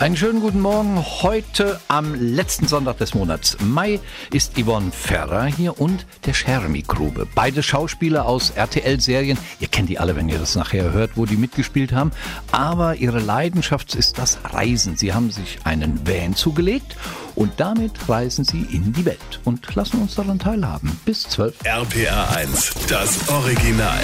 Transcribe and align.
Einen 0.00 0.16
schönen 0.16 0.40
guten 0.40 0.60
Morgen. 0.60 0.96
Heute 1.20 1.78
am 1.88 2.14
letzten 2.14 2.66
Sonntag 2.66 2.96
des 2.96 3.14
Monats 3.14 3.58
Mai 3.60 4.00
ist 4.32 4.58
Yvonne 4.58 4.92
Ferrer 4.92 5.44
hier 5.44 5.78
und 5.78 6.06
der 6.24 6.32
Schermi 6.32 6.80
Grube. 6.80 7.28
Beide 7.34 7.62
Schauspieler 7.62 8.24
aus 8.24 8.48
RTL-Serien. 8.48 9.36
Ihr 9.58 9.68
kennt 9.68 9.90
die 9.90 9.98
alle, 9.98 10.16
wenn 10.16 10.30
ihr 10.30 10.38
das 10.38 10.54
nachher 10.54 10.94
hört, 10.94 11.10
wo 11.16 11.26
die 11.26 11.36
mitgespielt 11.36 11.92
haben. 11.92 12.12
Aber 12.50 12.96
ihre 12.96 13.20
Leidenschaft 13.20 13.94
ist 13.94 14.16
das 14.16 14.38
Reisen. 14.42 14.96
Sie 14.96 15.12
haben 15.12 15.30
sich 15.30 15.58
einen 15.64 16.00
Van 16.08 16.34
zugelegt 16.34 16.96
und 17.34 17.52
damit 17.58 18.08
reisen 18.08 18.46
sie 18.46 18.62
in 18.72 18.94
die 18.94 19.04
Welt 19.04 19.40
und 19.44 19.74
lassen 19.74 20.00
uns 20.00 20.14
daran 20.14 20.38
teilhaben. 20.38 20.98
Bis 21.04 21.24
12. 21.24 21.56
RPR 21.64 22.36
1, 22.38 22.72
das 22.88 23.28
Original. 23.28 24.00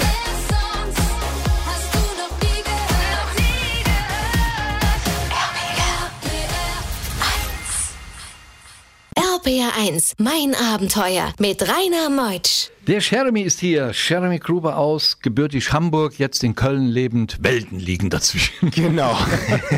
RPR1, 9.47 10.15
mein 10.17 10.53
Abenteuer 10.73 11.31
mit 11.39 11.61
Rainer 11.61 12.09
Meutsch. 12.09 12.67
Der 12.85 12.99
Jeremy 12.99 13.43
ist 13.43 13.61
hier. 13.61 13.93
Jeremy 13.93 14.39
Gruber 14.39 14.75
aus, 14.75 15.19
gebürtig 15.21 15.71
Hamburg, 15.71 16.19
jetzt 16.19 16.43
in 16.43 16.53
Köln 16.53 16.87
lebend. 16.87 17.37
Welten 17.39 17.79
liegen 17.79 18.09
dazwischen. 18.09 18.71
Genau. 18.75 19.17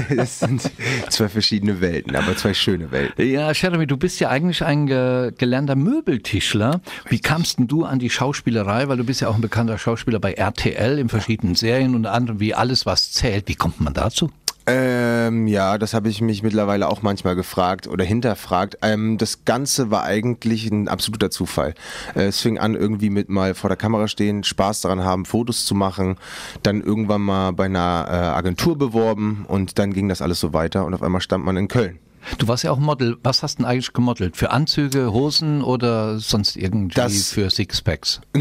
es 0.10 0.40
sind 0.40 0.72
zwei 1.10 1.30
verschiedene 1.30 1.82
Welten, 1.82 2.16
aber 2.16 2.36
zwei 2.36 2.56
schöne 2.56 2.90
Welten. 2.92 3.30
Ja, 3.30 3.52
Jeremy, 3.52 3.86
du 3.86 3.96
bist 3.96 4.20
ja 4.20 4.30
eigentlich 4.30 4.64
ein 4.64 4.88
ge 4.88 5.34
gelernter 5.38 5.76
Möbeltischler. 5.76 6.82
Wie 7.08 7.20
kamst 7.20 7.60
denn 7.60 7.68
du 7.68 7.86
an 7.86 8.00
die 8.00 8.10
Schauspielerei? 8.10 8.88
Weil 8.88 8.98
du 8.98 9.04
bist 9.04 9.22
ja 9.22 9.28
auch 9.28 9.36
ein 9.36 9.42
bekannter 9.42 9.78
Schauspieler 9.78 10.20
bei 10.20 10.34
RTL 10.34 10.98
in 10.98 11.10
verschiedenen 11.10 11.54
Serien 11.54 11.94
und 11.94 12.08
anderem, 12.08 12.40
wie 12.40 12.56
alles, 12.56 12.88
was 12.88 13.12
zählt. 13.12 13.48
Wie 13.48 13.56
kommt 13.56 13.80
man 13.80 13.94
dazu? 13.94 14.32
Ähm, 14.72 15.48
ja, 15.48 15.80
das 15.80 15.96
habe 15.96 16.10
ich 16.10 16.22
mich 16.22 16.44
mittlerweile 16.44 16.90
auch 16.90 17.02
manchmal 17.02 17.36
gefragt 17.36 17.88
oder 17.88 18.06
hinterfragt. 18.06 18.78
Ähm, 18.84 19.18
das 19.18 19.44
Ganze 19.44 19.90
war 19.90 20.04
eigentlich 20.04 20.70
ein 20.70 20.88
absoluter 20.88 21.32
Zufall. 21.32 21.74
Äh, 22.16 22.26
es 22.26 22.40
fing 22.40 22.60
an 22.60 22.76
irgendwie 22.76 23.10
mit 23.10 23.30
mal 23.30 23.56
vor 23.56 23.70
der 23.70 23.78
Kamera 23.78 24.08
stehen, 24.08 24.44
Spaß 24.44 24.82
daran 24.82 25.04
haben, 25.04 25.26
Fotos 25.26 25.66
zu 25.66 25.74
machen, 25.74 26.18
dann 26.62 26.82
irgendwann 26.82 27.22
mal 27.22 27.52
bei 27.52 27.66
einer 27.66 28.06
äh, 28.08 28.14
Agentur 28.14 28.78
beworben 28.78 29.46
und 29.48 29.80
dann 29.80 29.92
ging 29.92 30.08
das 30.08 30.22
alles 30.22 30.40
so 30.40 30.54
weiter 30.54 30.86
und 30.86 30.94
auf 30.94 31.02
einmal 31.02 31.22
stand 31.22 31.44
man 31.44 31.58
in 31.58 31.68
Köln. 31.68 31.98
Du 32.38 32.48
warst 32.48 32.64
ja 32.64 32.72
auch 32.72 32.80
Model. 32.80 33.18
Was 33.24 33.44
hast 33.44 33.60
du 33.60 33.64
denn 33.64 33.72
eigentlich 33.72 33.94
gemodelt? 33.94 34.38
Für 34.38 34.52
Anzüge, 34.52 35.12
Hosen 35.14 35.62
oder 35.62 36.20
sonst 36.20 36.56
irgendwie 36.56 36.96
Das- 36.96 37.30
für 37.32 37.50
Sixpacks? 37.50 38.22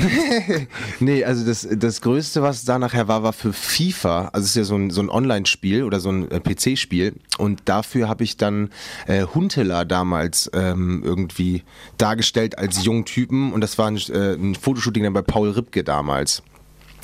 Nee, 1.00 1.24
also 1.24 1.44
das, 1.46 1.66
das 1.70 2.00
Größte, 2.00 2.42
was 2.42 2.64
da 2.64 2.78
nachher 2.78 3.08
war, 3.08 3.22
war 3.22 3.32
für 3.32 3.52
FIFA. 3.52 4.28
Also 4.32 4.44
es 4.44 4.50
ist 4.50 4.56
ja 4.56 4.64
so 4.64 4.76
ein, 4.76 4.90
so 4.90 5.00
ein 5.00 5.10
Online-Spiel 5.10 5.84
oder 5.84 6.00
so 6.00 6.10
ein 6.10 6.30
äh, 6.30 6.40
PC-Spiel. 6.40 7.14
Und 7.38 7.62
dafür 7.66 8.08
habe 8.08 8.24
ich 8.24 8.36
dann 8.36 8.70
äh, 9.06 9.22
Huntela 9.24 9.84
damals 9.84 10.50
ähm, 10.54 11.02
irgendwie 11.04 11.62
dargestellt 11.98 12.58
als 12.58 12.84
jungen 12.84 13.04
Typen. 13.04 13.52
Und 13.52 13.60
das 13.60 13.78
war 13.78 13.88
ein, 13.90 13.96
äh, 14.08 14.34
ein 14.34 14.54
Fotoshooting 14.54 15.04
dann 15.04 15.12
bei 15.12 15.22
Paul 15.22 15.50
Ripke 15.50 15.84
damals. 15.84 16.42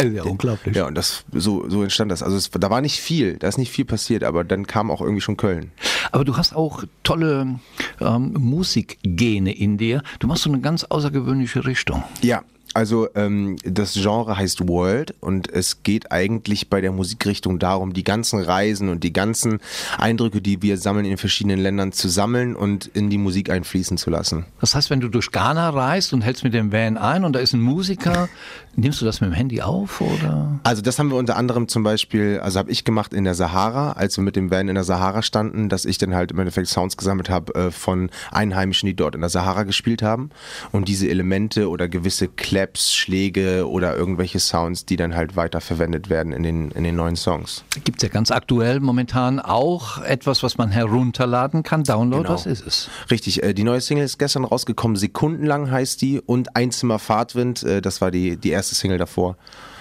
Ja, 0.03 0.25
unglaublich. 0.25 0.75
Ja, 0.75 0.87
und 0.89 0.97
das 0.97 1.25
so, 1.33 1.69
so 1.71 1.85
entstand 1.85 2.11
das. 2.11 2.25
Also 2.25 2.37
es, 2.37 2.51
da 2.51 2.69
war 2.69 2.81
nicht 2.81 2.99
viel, 3.01 3.37
da 3.37 3.47
ist 3.47 3.59
nicht 3.59 3.71
viel 3.71 3.85
passiert, 3.85 4.25
aber 4.25 4.43
dann 4.43 4.67
kam 4.67 4.91
auch 4.91 5.01
irgendwie 5.01 5.21
schon 5.21 5.37
Köln. 5.37 5.71
Aber 6.15 6.25
du 6.25 6.37
hast 6.37 6.55
auch 6.55 6.85
tolle 7.03 7.59
ähm, 8.01 8.35
Musikgene 8.35 9.53
in 9.53 9.79
dir. 9.79 10.01
Du 10.21 10.29
machst 10.29 10.45
so 10.45 10.51
eine 10.51 10.61
ganz 10.61 10.85
außergewöhnliche 10.85 11.67
Richtung. 11.67 12.05
Ja, 12.23 12.45
also 12.75 13.09
ähm, 13.15 13.57
das 13.65 13.95
Genre 13.95 14.37
heißt 14.37 14.69
World 14.69 15.15
und 15.21 15.51
es 15.51 15.83
geht 15.83 16.13
eigentlich 16.13 16.69
bei 16.69 16.81
der 16.81 16.93
Musikrichtung 16.93 17.59
darum, 17.59 17.93
die 17.93 18.05
ganzen 18.05 18.41
Reisen 18.41 18.89
und 18.89 19.05
die 19.05 19.13
ganzen 19.13 19.61
Eindrücke, 19.97 20.41
die 20.41 20.61
wir 20.61 20.77
sammeln 20.77 21.07
in 21.07 21.17
verschiedenen 21.17 21.61
Ländern 21.61 21.93
zu 21.93 22.09
sammeln 22.09 22.57
und 22.57 22.87
in 22.87 23.11
die 23.11 23.19
Musik 23.19 23.51
einfließen 23.51 23.97
zu 23.97 24.11
lassen. 24.11 24.45
Das 24.61 24.75
heißt, 24.75 24.91
wenn 24.91 25.01
du 25.01 25.09
durch 25.09 25.31
Ghana 25.31 25.71
reist 25.71 26.13
und 26.13 26.23
hältst 26.23 26.45
mit 26.45 26.55
dem 26.55 26.73
Van 26.73 26.99
ein 26.99 27.25
und 27.25 27.33
da 27.35 27.39
ist 27.39 27.53
ein 27.53 27.61
Musiker, 27.61 28.29
nimmst 28.77 29.01
du 29.01 29.05
das 29.05 29.21
mit 29.21 29.31
dem 29.31 29.35
Handy 29.35 29.63
auf 29.63 30.01
oder? 30.01 30.61
Also 30.65 30.83
das 30.83 30.99
haben 30.99 31.11
wir 31.11 31.17
unter 31.17 31.37
anderem 31.37 31.69
zum 31.69 31.83
Beispiel, 31.83 32.41
also 32.41 32.59
habe 32.59 32.71
ich 32.71 32.85
gemacht 32.85 33.15
in 33.15 33.25
der 33.25 33.35
Sahara, 33.35 33.93
als 33.93 34.17
wir 34.17 34.25
mit 34.25 34.37
dem 34.37 34.51
Van 34.51 34.69
in 34.69 34.75
der 34.75 34.85
Sahara 34.85 35.23
standen, 35.23 35.69
dass 35.69 35.85
ich 35.85 35.99
dann 35.99 36.15
halt 36.15 36.33
im 36.33 36.39
Endeffekt 36.39 36.69
Sounds 36.69 36.97
gesammelt 36.97 37.31
habe 37.31 37.55
äh, 37.55 37.71
von 37.71 38.11
Einheimischen, 38.33 38.87
die 38.87 38.95
dort 38.95 39.15
in 39.15 39.21
der 39.21 39.31
Sahara 39.31 39.63
gespielt 39.63 40.03
haben 40.03 40.31
und 40.73 40.89
diese 40.89 41.09
Elemente 41.09 41.69
oder 41.69 41.89
gewisse 41.89 42.29
Claps, 42.29 42.64
Schläge 42.77 43.69
oder 43.69 43.97
irgendwelche 43.97 44.39
Sounds, 44.41 44.85
die 44.87 44.97
dann 44.97 45.15
halt 45.15 45.37
weiter 45.37 45.61
verwendet 45.61 46.11
werden 46.11 46.33
in 46.33 46.43
den, 46.43 46.71
in 46.73 46.85
den 46.85 46.97
neuen 46.97 47.17
Songs. 47.17 47.65
Gibt 47.85 47.99
es 47.99 48.03
ja 48.03 48.09
ganz 48.09 48.31
aktuell 48.31 48.81
momentan 48.81 49.41
auch 49.41 50.03
etwas, 50.03 50.43
was 50.43 50.59
man 50.59 50.71
herunterladen 50.71 51.63
kann. 51.63 51.85
Download, 51.85 52.23
Genau. 52.23 52.35
was 52.35 52.47
ist 52.47 52.67
es? 52.67 52.89
Richtig, 53.11 53.43
äh, 53.43 53.55
die 53.55 53.65
neue 53.65 53.81
Single 53.81 54.05
ist 54.05 54.19
gestern 54.19 54.45
rausgekommen, 54.45 54.97
Sekundenlang 54.97 55.71
heißt 55.71 56.01
die 56.03 56.21
und 56.21 56.57
Einzimmer 56.57 56.99
Fahrtwind, 56.99 57.63
äh, 57.63 57.81
das 57.83 58.01
war 58.01 58.11
die, 58.11 58.37
die 58.37 58.51
erste 58.51 58.75
Single 58.75 58.99
davor. 58.99 59.37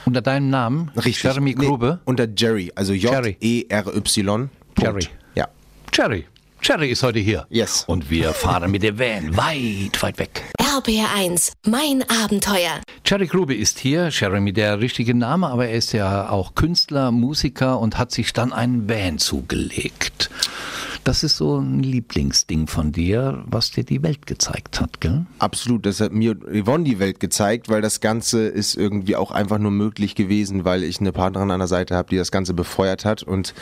Unter 0.06 0.22
deinem 0.22 0.50
Namen? 0.50 0.92
Richtig. 0.98 1.24
Jeremy 1.24 1.56
Nee, 1.58 1.66
Grube? 1.66 2.00
unter 2.06 2.28
Jerry, 2.36 2.72
also. 2.76 2.94
J-E-R-Y. 2.94 4.50
Jerry. 4.80 5.08
Ja. 5.36 5.48
Jerry. 5.94 6.26
Jerry 6.66 6.92
ist 6.92 7.04
heute 7.04 7.20
hier. 7.20 7.46
Yes. 7.50 7.84
Und 7.88 8.10
wir 8.10 8.32
fahren 8.32 8.72
mit 8.72 8.84
dem 8.84 8.98
Van 8.98 9.36
weit, 9.36 10.02
weit 10.02 10.18
weg. 10.18 10.44
RPR 10.58 11.10
1, 11.14 11.52
mein 11.68 12.06
Abenteuer. 12.10 12.82
Jerry 13.06 13.28
Grube 13.28 13.54
ist 13.54 13.80
hier, 13.80 14.08
Jeremy 14.10 14.54
der 14.54 14.80
richtige 14.80 15.14
Name, 15.14 15.48
aber 15.48 15.68
er 15.68 15.76
ist 15.76 15.92
ja 15.92 16.30
auch 16.30 16.56
Künstler, 16.56 17.12
Musiker 17.12 17.80
und 17.80 17.98
hat 17.98 18.12
sich 18.12 18.32
dann 18.32 18.54
einen 18.54 18.88
Van 18.88 19.18
zugelegt. 19.18 20.30
Das 21.04 21.22
ist 21.22 21.36
so 21.36 21.58
ein 21.58 21.84
Lieblingsding 21.84 22.68
von 22.68 22.94
dir, 22.94 23.44
was 23.46 23.72
dir 23.72 23.84
die 23.84 24.02
Welt 24.04 24.26
gezeigt 24.26 24.80
hat, 24.80 25.02
gell? 25.02 25.26
Absolut, 25.38 25.86
das 25.86 26.00
hat 26.00 26.14
mir 26.14 26.36
Yvonne 26.36 26.86
die 26.86 26.98
Welt 26.98 27.20
gezeigt, 27.20 27.68
weil 27.68 27.82
das 27.82 28.00
Ganze 28.00 28.48
ist 28.48 28.76
irgendwie 28.76 29.18
auch 29.18 29.32
einfach 29.32 29.60
nur 29.60 29.72
möglich 29.72 30.16
gewesen, 30.16 30.64
weil 30.64 30.84
ich 30.84 31.02
eine 31.02 31.12
Partnerin 31.12 31.52
an 31.52 31.60
der 31.60 31.68
Seite 31.68 31.96
habe, 31.96 32.10
die 32.10 32.16
das 32.16 32.32
Ganze 32.32 32.54
befeuert 32.54 33.04
hat 33.04 33.22
und 33.22 33.54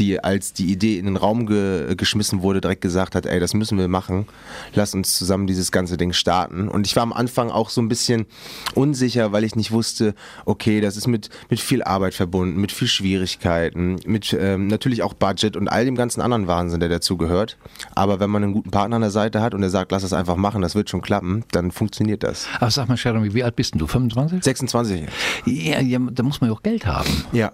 die, 0.00 0.22
als 0.24 0.54
die 0.54 0.72
Idee 0.72 0.98
in 0.98 1.04
den 1.04 1.16
Raum 1.16 1.46
ge 1.46 1.94
geschmissen 1.94 2.42
wurde, 2.42 2.60
direkt 2.60 2.80
gesagt 2.80 3.14
hat, 3.14 3.26
ey, 3.26 3.38
das 3.38 3.54
müssen 3.54 3.78
wir 3.78 3.86
machen, 3.86 4.26
lass 4.74 4.92
uns 4.92 5.16
zusammen 5.16 5.46
dieses 5.46 5.70
ganze 5.70 5.98
Ding 5.98 6.12
starten. 6.12 6.66
Und 6.66 6.84
ich 6.84 6.96
war 6.96 7.04
am 7.04 7.12
Anfang 7.12 7.50
auch 7.50 7.70
so 7.70 7.80
ein 7.80 7.88
bisschen 7.88 8.26
unsicher, 8.74 9.30
weil 9.30 9.44
ich 9.44 9.54
nicht 9.54 9.70
wusste, 9.70 10.16
okay, 10.46 10.80
das 10.80 10.96
ist 10.96 11.06
mit, 11.06 11.30
mit 11.48 11.60
viel 11.60 11.84
Arbeit 11.84 12.14
verbunden, 12.14 12.60
mit 12.60 12.72
viel 12.72 12.88
Schwierigkeiten, 12.88 14.00
mit 14.04 14.36
ähm, 14.38 14.66
natürlich 14.66 15.04
auch 15.04 15.14
Budget 15.14 15.56
und 15.56 15.68
all 15.68 15.84
dem 15.84 15.94
ganzen 15.94 16.20
anderen 16.20 16.48
Wahnsinn, 16.48 16.87
der 16.88 16.98
dazu 16.98 17.16
gehört. 17.16 17.56
Aber 17.94 18.18
wenn 18.20 18.30
man 18.30 18.42
einen 18.42 18.52
guten 18.52 18.70
Partner 18.70 18.96
an 18.96 19.02
der 19.02 19.10
Seite 19.10 19.40
hat 19.40 19.54
und 19.54 19.60
der 19.60 19.70
sagt, 19.70 19.92
lass 19.92 20.02
es 20.02 20.12
einfach 20.12 20.36
machen, 20.36 20.62
das 20.62 20.74
wird 20.74 20.90
schon 20.90 21.02
klappen, 21.02 21.44
dann 21.52 21.70
funktioniert 21.70 22.22
das. 22.22 22.46
Aber 22.60 22.70
sag 22.70 22.88
mal, 22.88 22.96
Jeremy, 22.96 23.34
wie 23.34 23.44
alt 23.44 23.56
bist 23.56 23.74
denn 23.74 23.78
du? 23.78 23.86
25? 23.86 24.42
26. 24.42 25.06
Ja, 25.46 25.80
ja, 25.80 25.98
da 26.10 26.22
muss 26.22 26.40
man 26.40 26.50
ja 26.50 26.56
auch 26.56 26.62
Geld 26.62 26.86
haben, 26.86 27.08
Ja. 27.32 27.52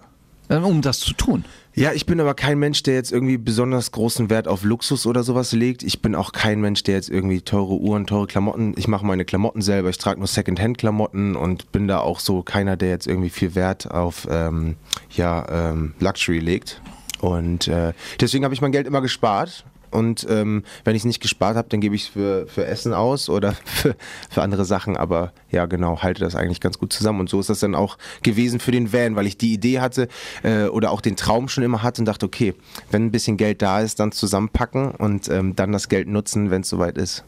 äh, 0.49 0.55
um 0.57 0.81
das 0.81 0.99
zu 0.99 1.13
tun. 1.13 1.45
Ja, 1.77 1.91
ich 1.91 2.05
bin 2.05 2.21
aber 2.21 2.35
kein 2.35 2.57
Mensch, 2.57 2.83
der 2.83 2.93
jetzt 2.93 3.11
irgendwie 3.11 3.37
besonders 3.37 3.91
großen 3.91 4.29
Wert 4.29 4.47
auf 4.47 4.63
Luxus 4.63 5.05
oder 5.05 5.23
sowas 5.23 5.51
legt. 5.51 5.83
Ich 5.83 6.01
bin 6.01 6.15
auch 6.15 6.31
kein 6.31 6.61
Mensch, 6.61 6.83
der 6.83 6.95
jetzt 6.95 7.09
irgendwie 7.09 7.41
teure 7.41 7.73
Uhren, 7.73 8.07
teure 8.07 8.27
Klamotten. 8.27 8.73
Ich 8.77 8.87
mache 8.87 9.05
meine 9.05 9.25
Klamotten 9.25 9.61
selber. 9.61 9.89
Ich 9.89 9.97
trage 9.97 10.19
nur 10.19 10.27
Secondhand-Klamotten 10.27 11.35
und 11.35 11.73
bin 11.73 11.89
da 11.89 11.99
auch 11.99 12.21
so 12.21 12.43
keiner, 12.43 12.77
der 12.77 12.89
jetzt 12.91 13.07
irgendwie 13.07 13.29
viel 13.29 13.55
Wert 13.55 13.91
auf 13.91 14.25
ähm, 14.31 14.77
ja, 15.11 15.45
ähm, 15.71 15.95
Luxury 15.99 16.39
legt. 16.39 16.81
Und 17.25 17.67
äh, 17.67 17.93
deswegen 18.19 18.43
habe 18.43 18.53
ich 18.53 18.61
mein 18.61 18.71
Geld 18.71 18.85
immer 18.85 19.01
gespart. 19.01 19.65
Und 19.89 20.27
ähm, 20.29 20.63
wenn 20.83 20.95
ich 20.95 21.01
es 21.01 21.05
nicht 21.05 21.21
gespart 21.21 21.55
habe, 21.55 21.69
dann 21.69 21.79
gebe 21.79 21.95
ich 21.95 22.03
es 22.03 22.07
für, 22.09 22.47
für 22.47 22.65
Essen 22.65 22.93
aus 22.93 23.29
oder 23.29 23.53
für, 23.65 23.95
für 24.29 24.41
andere 24.43 24.65
Sachen. 24.65 24.95
Aber 24.95 25.31
ja, 25.49 25.65
genau, 25.65 26.03
halte 26.03 26.23
das 26.23 26.35
eigentlich 26.35 26.59
ganz 26.59 26.77
gut 26.77 26.93
zusammen. 26.93 27.21
Und 27.21 27.29
so 27.29 27.39
ist 27.39 27.49
das 27.49 27.59
dann 27.59 27.73
auch 27.73 27.97
gewesen 28.21 28.59
für 28.59 28.71
den 28.71 28.93
Van, 28.93 29.15
weil 29.15 29.25
ich 29.25 29.37
die 29.37 29.53
Idee 29.53 29.79
hatte 29.79 30.07
äh, 30.43 30.65
oder 30.65 30.91
auch 30.91 31.01
den 31.01 31.15
Traum 31.15 31.47
schon 31.47 31.63
immer 31.63 31.81
hatte 31.81 32.01
und 32.01 32.05
dachte, 32.05 32.25
okay, 32.25 32.53
wenn 32.91 33.05
ein 33.05 33.11
bisschen 33.11 33.37
Geld 33.37 33.61
da 33.61 33.79
ist, 33.79 33.99
dann 33.99 34.11
zusammenpacken 34.11 34.91
und 34.91 35.29
ähm, 35.29 35.55
dann 35.55 35.71
das 35.71 35.89
Geld 35.89 36.07
nutzen, 36.07 36.51
wenn 36.51 36.61
es 36.61 36.69
soweit 36.69 36.97
ist. 36.97 37.23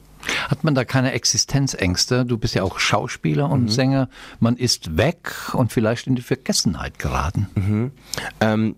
Hat 0.49 0.63
man 0.63 0.75
da 0.75 0.83
keine 0.83 1.13
Existenzängste? 1.13 2.25
Du 2.25 2.37
bist 2.37 2.53
ja 2.55 2.63
auch 2.63 2.79
Schauspieler 2.79 3.49
und 3.49 3.69
Sänger. 3.71 4.09
Man 4.39 4.57
ist 4.57 4.97
weg 4.97 5.31
und 5.53 5.71
vielleicht 5.71 6.07
in 6.07 6.15
die 6.15 6.21
Vergessenheit 6.21 6.99
geraten. 6.99 7.91
Ähm, 8.41 8.75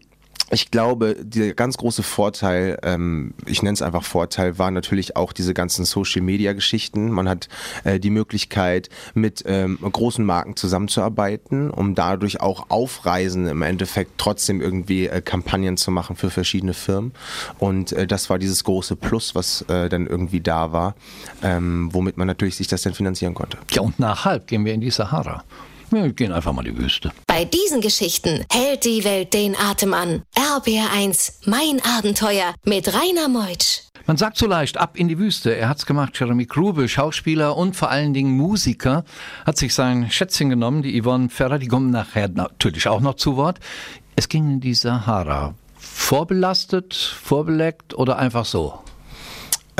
ich 0.51 0.72
glaube, 0.72 1.16
der 1.19 1.54
ganz 1.54 1.78
große 1.78 2.04
Vorteil, 2.04 2.80
ähm, 2.84 3.34
ich 3.46 3.62
nenne 3.62 3.74
es 3.74 3.81
einfach 3.81 4.04
Vorteil, 4.04 4.57
war 4.57 4.72
natürlich 4.72 5.16
auch 5.16 5.34
diese 5.34 5.54
ganzen 5.54 5.86
Social-Media-Geschichten. 5.86 7.12
Man 7.12 7.30
hat 7.30 7.50
äh, 7.84 8.00
die 8.00 8.10
Möglichkeit, 8.10 8.90
mit 9.13 9.44
ähm, 9.46 9.78
großen 9.80 10.25
Marken 10.25 10.56
zusammenzuarbeiten, 10.56 11.69
um 11.69 11.96
dadurch 11.96 12.42
auch 12.42 12.69
auf 12.69 13.06
Reisen 13.06 13.48
im 13.48 13.62
Endeffekt 13.62 14.13
trotzdem 14.18 14.62
irgendwie 14.62 15.07
äh, 15.07 15.22
Kampagnen 15.22 15.78
zu 15.78 15.92
machen 15.92 16.16
für 16.16 16.30
verschiedene 16.30 16.74
Firmen. 16.74 17.13
Und 17.60 17.92
äh, 17.92 18.07
das 18.07 18.30
war 18.30 18.40
dieses 18.40 18.63
große 18.63 18.96
Plus, 18.96 19.36
was 19.36 19.62
äh, 19.63 19.90
dann 19.90 20.07
irgendwie 20.07 20.42
da 20.42 20.72
war, 20.72 20.96
ähm, 21.44 21.90
womit 21.92 22.18
man 22.18 22.28
natürlich 22.28 22.56
sich 22.56 22.68
das 22.68 22.81
dann 22.81 22.94
finanzieren 22.94 23.34
konnte. 23.34 23.57
Ja, 23.72 23.81
und 23.81 24.00
nach 24.00 24.25
halb 24.25 24.48
gehen 24.48 24.66
wir 24.66 24.74
in 24.74 24.81
die 24.81 24.92
Sahara. 24.92 25.44
Wir 25.91 26.12
gehen 26.13 26.31
einfach 26.31 26.53
mal 26.53 26.65
in 26.65 26.75
die 26.75 26.81
Wüste. 26.81 27.12
Bei 27.27 27.45
diesen 27.45 27.81
Geschichten 27.81 28.45
hält 28.51 28.86
die 28.86 29.03
Welt 29.03 29.33
den 29.33 29.56
Atem 29.56 29.94
an. 29.94 30.24
RBR1, 30.36 31.47
mein 31.50 31.81
Abenteuer 31.97 32.53
mit 32.63 32.94
Rainer 32.94 33.27
Meutsch. 33.27 33.81
Man 34.06 34.18
sagt 34.18 34.38
so 34.38 34.47
leicht, 34.47 34.77
ab 34.77 34.97
in 34.97 35.07
die 35.07 35.19
Wüste. 35.19 35.56
Er 35.56 35.69
hat's 35.69 35.86
gemacht, 35.86 36.19
Jeremy 36.19 36.45
Grube, 36.45 36.89
Schauspieler 36.89 37.56
und 37.56 37.75
vor 37.75 37.91
allen 37.91 38.13
Dingen 38.13 38.36
Musiker, 38.36 39.03
hat 39.45 39.57
sich 39.57 39.74
sein 39.74 40.09
Schätzchen 40.09 40.50
genommen, 40.50 40.81
die 40.81 41.00
Yvonne 41.00 41.30
Ferrer, 41.30 41.59
die 41.59 41.68
kommen 41.68 41.91
nachher 41.91 42.27
natürlich 42.27 42.88
auch 42.88 43.01
noch 43.01 43.15
zu 43.15 43.36
Wort. 43.36 43.59
Es 44.15 44.27
ging 44.27 44.53
in 44.53 44.59
die 44.62 44.74
Sahara. 44.74 45.53
Vorbelastet, 45.77 46.95
vorbeleckt 46.95 47.94
oder 47.94 48.18
einfach 48.18 48.45
so? 48.45 48.80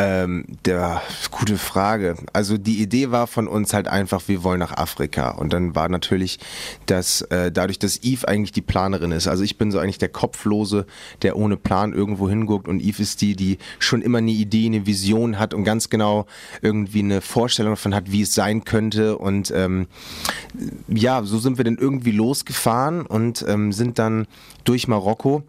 Ähm, 0.02 0.46
der, 0.64 1.02
gute 1.30 1.58
Frage. 1.58 2.16
Also 2.32 2.58
die 2.58 2.82
Idee 2.82 3.12
war 3.12 3.28
von 3.28 3.50
uns 3.50 3.74
halt 3.74 3.90
einfach, 3.90 4.22
wir 4.28 4.46
wollen 4.46 4.60
nach 4.60 4.78
Afrika. 4.78 5.32
Und 5.32 5.52
dann 5.52 5.76
war 5.76 5.90
natürlich, 5.90 6.40
dass 6.86 7.22
äh, 7.24 7.52
dadurch, 7.52 7.80
dass 7.80 8.02
Eve 8.02 8.26
eigentlich 8.26 8.54
die 8.54 8.62
Planerin 8.62 9.12
ist. 9.12 9.28
Also 9.28 9.44
ich 9.44 9.58
bin 9.58 9.72
so 9.72 9.80
eigentlich 9.80 9.98
der 9.98 10.08
Kopflose, 10.08 10.86
der 11.22 11.36
ohne 11.36 11.58
Plan 11.58 11.92
irgendwo 11.92 12.30
hinguckt. 12.30 12.70
Und 12.70 12.82
Eve 12.82 13.02
ist 13.02 13.20
die, 13.20 13.36
die 13.36 13.58
schon 13.78 14.02
immer 14.02 14.20
eine 14.20 14.32
Idee, 14.32 14.68
eine 14.68 14.86
Vision 14.86 15.38
hat 15.38 15.54
und 15.54 15.66
ganz 15.66 15.90
genau 15.90 16.28
irgendwie 16.62 17.00
eine 17.00 17.20
Vorstellung 17.20 17.74
davon 17.74 17.94
hat, 17.94 18.10
wie 18.10 18.22
es 18.22 18.34
sein 18.34 18.64
könnte. 18.64 19.18
Und 19.18 19.52
ähm, 19.54 19.88
ja, 20.88 21.24
so 21.24 21.40
sind 21.40 21.58
wir 21.58 21.66
dann 21.66 21.78
irgendwie 21.78 22.12
losgefahren 22.12 23.06
und 23.06 23.44
ähm, 23.50 23.74
sind 23.74 24.00
dann 24.00 24.28
durch 24.64 24.88
Marokko 24.88 25.44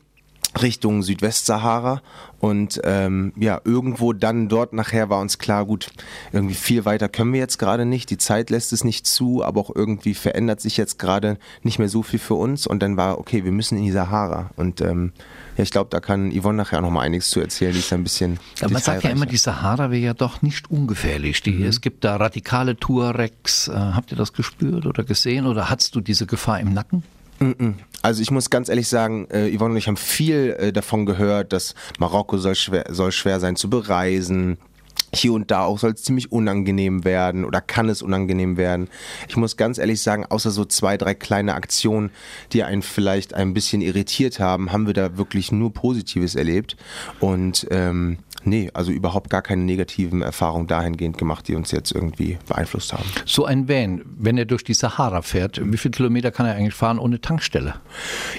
Richtung 0.61 1.03
Südwestsahara 1.03 2.03
und 2.41 2.81
ähm, 2.85 3.33
ja, 3.37 3.61
irgendwo 3.65 4.13
dann 4.13 4.49
dort 4.49 4.73
nachher 4.73 5.11
war 5.11 5.21
uns 5.21 5.39
klar, 5.39 5.67
gut, 5.67 5.91
irgendwie 6.33 6.55
viel 6.55 6.85
weiter 6.85 7.09
können 7.09 7.33
wir 7.33 7.41
jetzt 7.41 7.59
gerade 7.59 7.85
nicht, 7.85 8.11
die 8.11 8.19
Zeit 8.19 8.51
lässt 8.51 8.73
es 8.73 8.83
nicht 8.83 9.07
zu, 9.07 9.45
aber 9.45 9.61
auch 9.61 9.71
irgendwie 9.75 10.15
verändert 10.15 10.61
sich 10.61 10.77
jetzt 10.77 10.99
gerade 10.99 11.39
nicht 11.63 11.79
mehr 11.79 11.89
so 11.89 12.03
viel 12.03 12.19
für 12.19 12.35
uns 12.35 12.67
und 12.67 12.83
dann 12.83 12.97
war, 12.97 13.19
okay, 13.19 13.45
wir 13.45 13.53
müssen 13.53 13.79
in 13.79 13.85
die 13.85 13.93
Sahara 13.93 14.51
und 14.57 14.81
ähm, 14.81 15.13
ja, 15.57 15.65
ich 15.65 15.71
glaube, 15.71 15.91
da 15.91 16.01
kann 16.01 16.33
Yvonne 16.33 16.57
nachher 16.57 16.81
noch 16.81 16.91
mal 16.91 17.03
einiges 17.03 17.29
zu 17.29 17.41
erzählen, 17.41 17.73
die 17.73 17.81
ist 17.81 17.93
ein 17.93 18.03
bisschen 18.03 18.39
ja, 18.61 18.69
Man 18.69 18.81
sagt 18.81 19.05
ja 19.05 19.11
immer, 19.11 19.27
die 19.27 19.37
Sahara 19.37 19.91
wäre 19.91 20.01
ja 20.01 20.15
doch 20.15 20.43
nicht 20.43 20.71
ungefährlich. 20.71 21.43
Die, 21.43 21.53
mhm. 21.53 21.65
Es 21.65 21.81
gibt 21.81 22.05
da 22.05 22.17
radikale 22.17 22.77
Tuaregs. 22.77 23.69
Äh, 23.69 23.73
habt 23.73 24.11
ihr 24.11 24.17
das 24.17 24.33
gespürt 24.33 24.87
oder 24.87 25.05
gesehen 25.05 25.47
oder 25.47 25.69
hattest 25.69 25.95
du 25.95 26.01
diese 26.01 26.27
Gefahr 26.27 26.61
im 26.61 26.73
Nacken? 26.73 27.03
Also 28.03 28.23
ich 28.23 28.31
muss 28.31 28.51
ganz 28.51 28.69
ehrlich 28.69 28.89
sagen, 28.89 29.27
äh, 29.31 29.55
Yvonne 29.57 29.73
und 29.73 29.77
ich 29.79 29.89
haben 29.89 29.97
viel 29.97 30.57
äh, 30.59 30.73
davon 30.73 31.07
gehört, 31.07 31.53
dass 31.53 31.75
Marokko 31.99 32.39
soll 32.39 32.55
schwer, 32.55 32.85
soll 32.91 33.13
schwer 33.13 33.41
sein 33.41 33.57
zu 33.57 33.71
bereisen. 33.71 34.59
Hier 35.15 35.33
und 35.33 35.51
da 35.51 35.65
auch 35.65 35.79
soll 35.79 35.93
es 35.93 36.03
ziemlich 36.03 36.33
unangenehm 36.33 37.05
werden 37.05 37.45
oder 37.45 37.61
kann 37.61 37.89
es 37.89 38.03
unangenehm 38.03 38.57
werden. 38.57 38.89
Ich 39.29 39.37
muss 39.37 39.57
ganz 39.57 39.79
ehrlich 39.79 40.01
sagen, 40.01 40.27
außer 40.27 40.51
so 40.51 40.65
zwei, 40.65 40.97
drei 40.97 41.15
kleine 41.15 41.55
Aktionen, 41.55 42.11
die 42.53 42.63
einen 42.63 42.83
vielleicht 42.83 43.35
ein 43.35 43.55
bisschen 43.55 43.81
irritiert 43.81 44.41
haben, 44.41 44.73
haben 44.73 44.87
wir 44.87 44.95
da 44.95 45.17
wirklich 45.17 45.53
nur 45.53 45.73
Positives 45.73 46.35
erlebt. 46.35 46.77
Und 47.21 47.67
ähm, 47.71 48.19
Nee, 48.43 48.71
also 48.73 48.91
überhaupt 48.91 49.29
gar 49.29 49.43
keine 49.43 49.63
negativen 49.63 50.23
Erfahrungen 50.23 50.67
dahingehend 50.67 51.19
gemacht, 51.19 51.47
die 51.47 51.55
uns 51.55 51.73
jetzt 51.73 51.93
irgendwie 51.93 52.39
beeinflusst 52.49 52.93
haben. 52.93 53.05
So 53.27 53.45
ein 53.45 53.69
Van, 53.69 54.03
wenn 54.19 54.39
er 54.39 54.47
durch 54.47 54.65
die 54.65 54.73
Sahara 54.73 55.21
fährt, 55.21 55.61
wie 55.63 55.77
viele 55.77 55.93
Kilometer 55.93 56.31
kann 56.31 56.47
er 56.47 56.55
eigentlich 56.55 56.75
fahren 56.75 56.99
ohne 56.99 57.21
Tankstelle? 57.21 57.75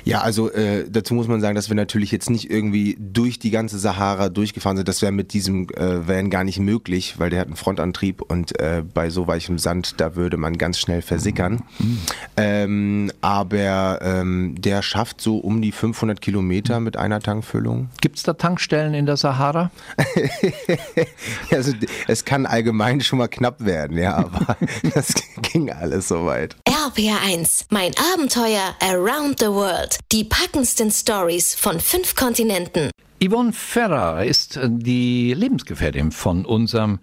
Ja, 0.03 0.21
also 0.21 0.51
äh, 0.51 0.85
dazu 0.89 1.13
muss 1.13 1.27
man 1.27 1.39
sagen, 1.39 1.55
dass 1.55 1.69
wir 1.69 1.75
natürlich 1.75 2.11
jetzt 2.11 2.31
nicht 2.31 2.49
irgendwie 2.49 2.97
durch 2.99 3.37
die 3.37 3.51
ganze 3.51 3.77
Sahara 3.77 4.29
durchgefahren 4.29 4.77
sind. 4.77 4.87
Das 4.87 5.03
wäre 5.03 5.11
mit 5.11 5.33
diesem 5.33 5.69
äh, 5.69 6.07
Van 6.07 6.31
gar 6.31 6.43
nicht 6.43 6.57
möglich, 6.63 7.19
weil 7.19 7.29
der 7.29 7.39
hat 7.41 7.47
einen 7.47 7.55
Frontantrieb 7.55 8.21
und 8.21 8.59
äh, 8.59 8.83
bei 8.93 9.09
so 9.09 9.27
weichem 9.27 9.57
Sand, 9.57 9.95
da 9.97 10.15
würde 10.15 10.37
man 10.37 10.57
ganz 10.57 10.79
schnell 10.79 11.01
versickern. 11.01 11.63
Mhm. 11.79 11.99
Ähm, 12.37 13.11
aber 13.21 13.99
ähm, 14.01 14.55
der 14.57 14.81
schafft 14.81 15.21
so 15.21 15.37
um 15.37 15.61
die 15.61 15.71
500 15.71 16.21
Kilometer 16.21 16.79
mit 16.79 16.97
einer 16.97 17.19
Tankfüllung. 17.19 17.89
Gibt 18.01 18.17
es 18.17 18.23
da 18.23 18.33
Tankstellen 18.33 18.93
in 18.93 19.05
der 19.05 19.17
Sahara? 19.17 19.71
also, 21.51 21.73
es 22.07 22.25
kann 22.25 22.45
allgemein 22.45 23.01
schon 23.01 23.19
mal 23.19 23.27
knapp 23.27 23.63
werden, 23.63 23.97
ja, 23.97 24.15
aber 24.15 24.57
das 24.93 25.13
ging 25.41 25.71
alles 25.71 26.07
soweit. 26.07 26.55
RPR1, 26.67 27.65
mein 27.69 27.91
Abenteuer 28.13 28.75
Around 28.81 29.39
the 29.39 29.47
World. 29.47 29.99
Die 30.11 30.23
packendsten 30.23 30.91
Stories 30.91 31.55
von 31.55 31.79
fünf 31.79 32.15
Kontinenten. 32.15 32.91
Yvonne 33.23 33.53
Ferrer 33.53 34.25
ist 34.25 34.57
äh, 34.57 34.67
die 34.67 35.35
Lebensgefährtin 35.35 36.11
von 36.11 36.43
unserem 36.43 36.97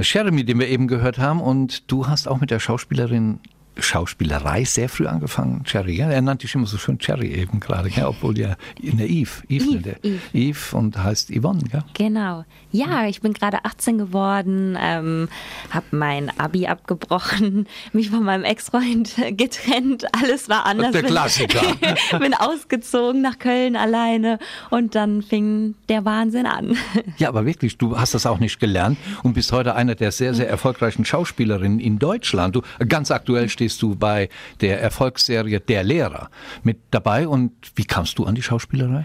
Jeremy, 0.00 0.44
den 0.44 0.58
wir 0.58 0.68
eben 0.68 0.88
gehört 0.88 1.18
haben. 1.18 1.42
Und 1.42 1.90
du 1.92 2.06
hast 2.06 2.26
auch 2.26 2.40
mit 2.40 2.50
der 2.50 2.58
Schauspielerin 2.58 3.40
Schauspielerei 3.78 4.64
sehr 4.64 4.88
früh 4.88 5.06
angefangen, 5.06 5.64
Cherry. 5.64 5.96
Ja? 5.96 6.10
Er 6.10 6.22
nannte 6.22 6.46
dich 6.46 6.54
immer 6.54 6.66
so 6.66 6.78
schön 6.78 6.98
Cherry 6.98 7.28
eben 7.28 7.60
gerade, 7.60 7.88
ja? 7.88 8.08
obwohl 8.08 8.38
ja 8.38 8.56
der 8.80 9.08
Eve, 9.08 9.30
Eve, 9.48 9.64
Eve, 9.64 9.96
Eve. 10.02 10.20
Eve 10.32 10.76
und 10.76 10.96
heißt 10.96 11.30
Yvonne. 11.30 11.62
Ja? 11.72 11.84
Genau. 11.94 12.44
Ja, 12.70 13.06
ich 13.06 13.20
bin 13.20 13.32
gerade 13.32 13.64
18 13.64 13.98
geworden, 13.98 14.76
ähm, 14.80 15.28
habe 15.70 15.86
mein 15.92 16.30
Abi 16.38 16.66
abgebrochen, 16.66 17.66
mich 17.92 18.10
von 18.10 18.24
meinem 18.24 18.44
Ex-Freund 18.44 19.14
getrennt, 19.36 20.06
alles 20.12 20.48
war 20.48 20.66
anders. 20.66 20.92
Der 20.92 21.02
Klassiker. 21.02 21.62
bin 22.18 22.34
ausgezogen 22.34 23.22
nach 23.22 23.38
Köln 23.38 23.76
alleine 23.76 24.38
und 24.70 24.94
dann 24.94 25.22
fing 25.22 25.74
der 25.88 26.04
Wahnsinn 26.04 26.46
an. 26.46 26.76
Ja, 27.18 27.28
aber 27.28 27.46
wirklich, 27.46 27.78
du 27.78 27.98
hast 27.98 28.14
das 28.14 28.26
auch 28.26 28.38
nicht 28.38 28.60
gelernt 28.60 28.98
und 29.22 29.34
bist 29.34 29.52
heute 29.52 29.74
einer 29.74 29.94
der 29.94 30.12
sehr, 30.12 30.34
sehr 30.34 30.48
erfolgreichen 30.48 31.04
Schauspielerinnen 31.04 31.80
in 31.80 31.98
Deutschland. 31.98 32.56
Du 32.56 32.62
ganz 32.86 33.10
aktuell 33.10 33.48
stehst 33.48 33.67
stehst 33.68 33.82
du 33.82 33.94
bei 33.94 34.30
der 34.62 34.80
Erfolgsserie 34.80 35.60
Der 35.60 35.84
Lehrer 35.84 36.30
mit 36.62 36.78
dabei. 36.90 37.28
Und 37.28 37.52
wie 37.74 37.84
kamst 37.84 38.18
du 38.18 38.24
an 38.24 38.34
die 38.34 38.42
Schauspielerei? 38.42 39.04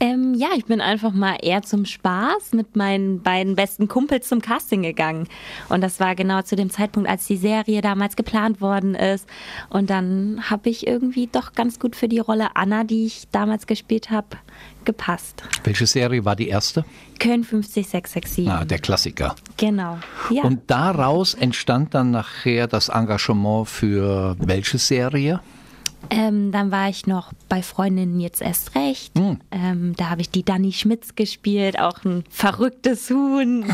Ähm, 0.00 0.34
ja, 0.34 0.48
ich 0.56 0.66
bin 0.66 0.80
einfach 0.80 1.12
mal 1.12 1.36
eher 1.40 1.62
zum 1.62 1.84
Spaß 1.84 2.52
mit 2.52 2.76
meinen 2.76 3.22
beiden 3.22 3.54
besten 3.54 3.88
Kumpels 3.88 4.28
zum 4.28 4.40
Casting 4.40 4.82
gegangen. 4.82 5.28
Und 5.68 5.80
das 5.80 6.00
war 6.00 6.14
genau 6.14 6.42
zu 6.42 6.56
dem 6.56 6.70
Zeitpunkt, 6.70 7.08
als 7.08 7.26
die 7.26 7.36
Serie 7.36 7.80
damals 7.80 8.16
geplant 8.16 8.60
worden 8.60 8.94
ist. 8.94 9.28
Und 9.70 9.90
dann 9.90 10.50
habe 10.50 10.70
ich 10.70 10.86
irgendwie 10.86 11.26
doch 11.26 11.52
ganz 11.52 11.78
gut 11.78 11.96
für 11.96 12.08
die 12.08 12.18
Rolle 12.18 12.56
Anna, 12.56 12.84
die 12.84 13.06
ich 13.06 13.28
damals 13.30 13.66
gespielt 13.66 14.10
habe, 14.10 14.28
gepasst. 14.84 15.42
Welche 15.64 15.86
Serie 15.86 16.24
war 16.24 16.36
die 16.36 16.48
erste? 16.48 16.84
Köln 17.18 17.44
50667. 17.44 18.48
Ah, 18.48 18.64
der 18.64 18.78
Klassiker. 18.78 19.34
Genau. 19.56 19.98
Ja. 20.30 20.42
Und 20.42 20.62
daraus 20.66 21.34
entstand 21.34 21.94
dann 21.94 22.10
nachher 22.10 22.66
das 22.66 22.88
Engagement 22.88 23.68
für 23.68 24.36
welche 24.38 24.78
Serie? 24.78 25.40
Ähm, 26.10 26.52
dann 26.52 26.70
war 26.70 26.88
ich 26.88 27.06
noch 27.06 27.32
bei 27.48 27.62
Freundinnen 27.62 28.20
jetzt 28.20 28.42
erst 28.42 28.74
recht. 28.74 29.16
Mhm. 29.18 29.40
Ähm, 29.50 29.94
da 29.96 30.10
habe 30.10 30.20
ich 30.20 30.30
die 30.30 30.44
Dani 30.44 30.72
Schmitz 30.72 31.14
gespielt, 31.14 31.78
auch 31.78 32.04
ein 32.04 32.24
verrücktes 32.30 33.10
Huhn, 33.10 33.64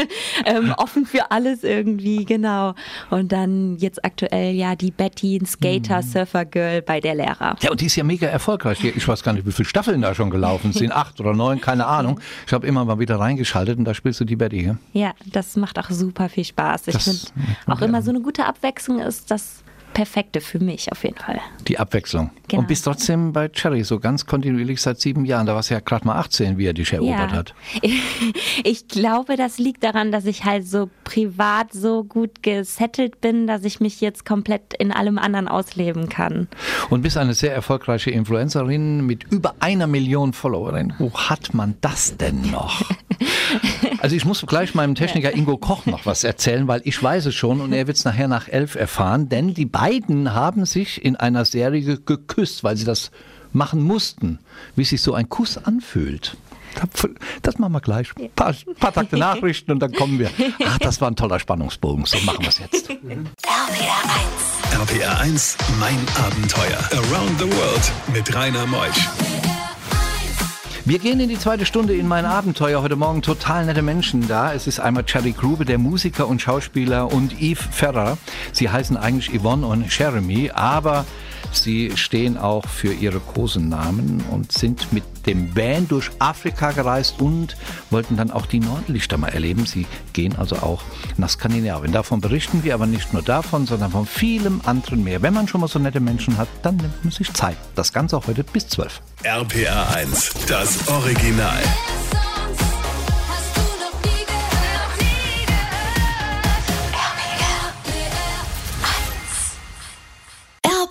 ähm, 0.44 0.74
offen 0.76 1.06
für 1.06 1.30
alles 1.30 1.64
irgendwie, 1.64 2.24
genau. 2.24 2.74
Und 3.10 3.32
dann 3.32 3.76
jetzt 3.78 4.04
aktuell 4.04 4.54
ja 4.54 4.76
die 4.76 4.90
Betty, 4.90 5.36
ein 5.36 5.46
Skater, 5.46 6.02
Surfer 6.02 6.44
Girl 6.44 6.82
bei 6.82 7.00
der 7.00 7.14
Lehrer. 7.14 7.56
Ja, 7.60 7.70
und 7.70 7.80
die 7.80 7.86
ist 7.86 7.96
ja 7.96 8.04
mega 8.04 8.26
erfolgreich. 8.26 8.82
Ich 8.84 9.06
weiß 9.06 9.22
gar 9.22 9.32
nicht, 9.32 9.46
wie 9.46 9.52
viele 9.52 9.68
Staffeln 9.68 10.02
da 10.02 10.14
schon 10.14 10.30
gelaufen 10.30 10.72
sind, 10.72 10.92
acht 10.92 11.20
oder 11.20 11.34
neun, 11.34 11.60
keine 11.60 11.86
Ahnung. 11.86 12.20
Ich 12.46 12.52
habe 12.52 12.66
immer 12.66 12.84
mal 12.84 12.98
wieder 12.98 13.18
reingeschaltet 13.18 13.78
und 13.78 13.84
da 13.84 13.94
spielst 13.94 14.20
du 14.20 14.24
die 14.24 14.36
Betty. 14.36 14.66
Ja, 14.66 14.76
ja 14.92 15.12
das 15.26 15.56
macht 15.56 15.78
auch 15.78 15.90
super 15.90 16.28
viel 16.28 16.44
Spaß. 16.44 16.88
Ich 16.88 16.98
finde 16.98 17.20
auch 17.66 17.80
immer 17.80 18.02
so 18.02 18.10
eine 18.10 18.20
gute 18.20 18.44
Abwechslung 18.44 19.00
ist, 19.00 19.30
dass 19.30 19.62
perfekte 19.92 20.40
für 20.40 20.58
mich 20.58 20.90
auf 20.92 21.04
jeden 21.04 21.18
Fall. 21.18 21.40
Die 21.68 21.78
Abwechslung. 21.78 22.30
Genau. 22.48 22.62
Und 22.62 22.68
bist 22.68 22.84
trotzdem 22.84 23.32
bei 23.32 23.48
Cherry 23.48 23.84
so 23.84 24.00
ganz 24.00 24.26
kontinuierlich 24.26 24.80
seit 24.80 25.00
sieben 25.00 25.24
Jahren. 25.24 25.46
Da 25.46 25.52
war 25.52 25.60
es 25.60 25.68
ja 25.68 25.80
gerade 25.80 26.06
mal 26.06 26.18
18, 26.18 26.58
wie 26.58 26.66
er 26.66 26.72
dich 26.72 26.92
erobert 26.92 27.30
ja. 27.30 27.36
hat. 27.36 27.54
Ich 28.62 28.88
glaube, 28.88 29.36
das 29.36 29.58
liegt 29.58 29.82
daran, 29.82 30.12
dass 30.12 30.26
ich 30.26 30.44
halt 30.44 30.66
so 30.66 30.90
privat 31.04 31.72
so 31.72 32.04
gut 32.04 32.42
gesettelt 32.42 33.20
bin, 33.20 33.46
dass 33.46 33.64
ich 33.64 33.80
mich 33.80 34.00
jetzt 34.00 34.24
komplett 34.24 34.74
in 34.74 34.92
allem 34.92 35.18
anderen 35.18 35.48
ausleben 35.48 36.08
kann. 36.08 36.48
Und 36.90 37.02
bist 37.02 37.16
eine 37.16 37.34
sehr 37.34 37.54
erfolgreiche 37.54 38.10
Influencerin 38.10 39.06
mit 39.06 39.24
über 39.24 39.54
einer 39.60 39.86
Million 39.86 40.32
Followerinnen. 40.32 40.94
Wo 40.98 41.12
hat 41.12 41.54
man 41.54 41.76
das 41.80 42.16
denn 42.16 42.50
noch? 42.50 42.82
Also 44.00 44.16
ich 44.16 44.24
muss 44.24 44.44
gleich 44.46 44.74
meinem 44.74 44.94
Techniker 44.94 45.34
Ingo 45.34 45.58
Koch 45.58 45.86
noch 45.86 46.06
was 46.06 46.24
erzählen, 46.24 46.66
weil 46.66 46.80
ich 46.84 47.02
weiß 47.02 47.26
es 47.26 47.34
schon 47.34 47.60
und 47.60 47.72
er 47.72 47.86
wird 47.86 47.98
es 47.98 48.04
nachher 48.04 48.28
nach 48.28 48.48
elf 48.48 48.74
erfahren, 48.74 49.28
denn 49.28 49.54
die 49.54 49.66
beiden 49.66 50.34
haben 50.34 50.64
sich 50.64 51.04
in 51.04 51.16
einer 51.16 51.44
Serie 51.44 51.98
geküsst, 51.98 52.64
weil 52.64 52.76
sie 52.76 52.84
das 52.86 53.10
machen 53.52 53.82
mussten, 53.82 54.38
wie 54.74 54.84
sich 54.84 55.02
so 55.02 55.12
ein 55.14 55.28
Kuss 55.28 55.58
anfühlt. 55.58 56.36
Das 57.42 57.58
machen 57.58 57.72
wir 57.72 57.80
gleich. 57.80 58.10
Ein 58.16 58.30
paar, 58.30 58.54
paar 58.78 58.92
Takte 58.92 59.16
Nachrichten 59.18 59.72
und 59.72 59.80
dann 59.80 59.92
kommen 59.92 60.18
wir. 60.18 60.30
Ach, 60.64 60.78
das 60.78 61.00
war 61.00 61.10
ein 61.10 61.16
toller 61.16 61.40
Spannungsbogen. 61.40 62.06
So 62.06 62.18
machen 62.20 62.42
wir 62.42 62.48
es 62.48 62.58
jetzt. 62.58 62.88
RPR 62.88 63.00
1. 64.72 64.90
RPR 64.90 65.18
1, 65.20 65.58
mein 65.80 65.98
Abenteuer. 66.24 66.78
Around 66.92 67.38
the 67.40 67.50
World 67.50 67.92
mit 68.14 68.34
Rainer 68.34 68.66
Meusch. 68.66 69.08
Wir 70.90 70.98
gehen 70.98 71.20
in 71.20 71.28
die 71.28 71.38
zweite 71.38 71.66
Stunde 71.66 71.94
in 71.94 72.08
mein 72.08 72.24
Abenteuer. 72.24 72.82
Heute 72.82 72.96
Morgen 72.96 73.22
total 73.22 73.64
nette 73.64 73.80
Menschen 73.80 74.26
da. 74.26 74.52
Es 74.52 74.66
ist 74.66 74.80
einmal 74.80 75.04
Cherry 75.04 75.30
Grube, 75.30 75.64
der 75.64 75.78
Musiker 75.78 76.26
und 76.26 76.42
Schauspieler, 76.42 77.12
und 77.12 77.40
Yves 77.40 77.64
Ferrer. 77.70 78.18
Sie 78.50 78.70
heißen 78.70 78.96
eigentlich 78.96 79.30
Yvonne 79.30 79.68
und 79.68 79.96
Jeremy, 79.96 80.50
aber 80.52 81.04
Sie 81.52 81.92
stehen 81.96 82.36
auch 82.36 82.66
für 82.66 82.92
ihre 82.92 83.20
Kosennamen 83.20 84.24
und 84.32 84.50
sind 84.50 84.92
mit 84.92 85.04
dem 85.30 85.54
Van 85.56 85.86
durch 85.86 86.10
Afrika 86.18 86.72
gereist 86.72 87.20
und 87.20 87.56
wollten 87.90 88.16
dann 88.16 88.30
auch 88.30 88.46
die 88.46 88.60
Nordlichter 88.60 89.16
mal 89.16 89.28
erleben. 89.28 89.64
Sie 89.64 89.86
gehen 90.12 90.34
also 90.36 90.56
auch 90.56 90.82
nach 91.16 91.28
Skandinavien. 91.28 91.92
Davon 91.92 92.20
berichten 92.20 92.64
wir 92.64 92.74
aber 92.74 92.86
nicht 92.86 93.12
nur 93.12 93.22
davon, 93.22 93.66
sondern 93.66 93.92
von 93.92 94.06
vielem 94.06 94.60
anderen 94.64 95.04
mehr. 95.04 95.22
Wenn 95.22 95.34
man 95.34 95.46
schon 95.46 95.60
mal 95.60 95.68
so 95.68 95.78
nette 95.78 96.00
Menschen 96.00 96.36
hat, 96.36 96.48
dann 96.62 96.76
nimmt 96.76 97.04
man 97.04 97.12
sich 97.12 97.32
Zeit. 97.32 97.56
Das 97.76 97.92
Ganze 97.92 98.16
auch 98.16 98.26
heute 98.26 98.42
bis 98.42 98.66
12. 98.68 99.00
RPA 99.22 99.94
1, 99.94 100.32
das 100.48 100.88
Original. 100.88 101.62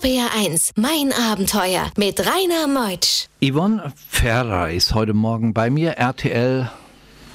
RPR 0.02 0.30
1, 0.34 0.72
mein 0.76 1.12
Abenteuer 1.12 1.90
mit 1.98 2.20
Rainer 2.20 2.66
Meutsch. 2.66 3.26
Yvonne 3.44 3.92
Ferrer 4.08 4.70
ist 4.70 4.94
heute 4.94 5.12
Morgen 5.12 5.52
bei 5.52 5.68
mir, 5.68 5.90
RTL 5.98 6.70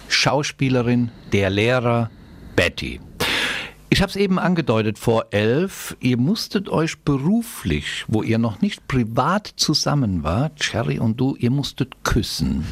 Schauspielerin, 0.07 1.11
der 1.31 1.51
Lehrer 1.51 2.09
Betty. 2.55 3.01
Ich 3.89 4.01
habe 4.01 4.09
es 4.09 4.15
eben 4.15 4.39
angedeutet 4.39 4.97
vor 4.97 5.27
elf. 5.29 5.95
Ihr 5.99 6.17
musstet 6.17 6.67
euch 6.67 6.97
beruflich, 7.01 8.03
wo 8.07 8.23
ihr 8.23 8.39
noch 8.39 8.61
nicht 8.61 8.87
privat 8.87 9.53
zusammen 9.57 10.23
wart, 10.23 10.59
Cherry 10.59 10.97
und 10.97 11.19
du, 11.19 11.35
ihr 11.35 11.51
musstet 11.51 12.03
küssen. 12.03 12.65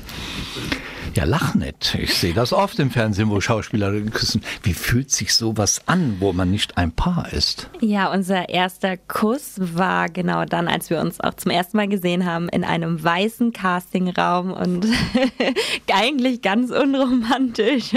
Ja, 1.15 1.25
lach 1.25 1.53
nicht. 1.53 1.96
Ich 2.01 2.15
sehe 2.15 2.34
das 2.34 2.53
oft 2.53 2.79
im 2.79 2.89
Fernsehen, 2.89 3.29
wo 3.29 3.39
Schauspielerinnen 3.39 4.10
küssen. 4.10 4.41
Wie 4.63 4.74
fühlt 4.74 5.12
sich 5.12 5.36
sowas 5.36 5.82
an, 5.86 6.17
wo 6.20 6.34
man 6.34 6.50
nicht 6.50 6.77
ein 6.77 6.91
Paar 6.91 7.32
ist? 7.32 7.70
Ja, 7.82 8.12
unser 8.12 8.50
erster 8.50 8.98
Kuss 8.98 9.55
war 9.58 10.10
genau 10.10 10.46
dann, 10.46 10.67
als 10.67 10.89
wir 10.89 11.00
uns 11.00 11.20
auch 11.20 11.36
zum 11.36 11.51
ersten 11.51 11.77
Mal 11.77 11.88
gesehen 11.88 12.25
haben, 12.25 12.50
in 12.50 12.63
einem 12.63 13.03
weißen 13.03 13.53
Castingraum 13.53 14.51
und 14.53 14.88
eigentlich 15.93 16.41
ganz 16.41 16.72
unromantisch. 16.72 17.91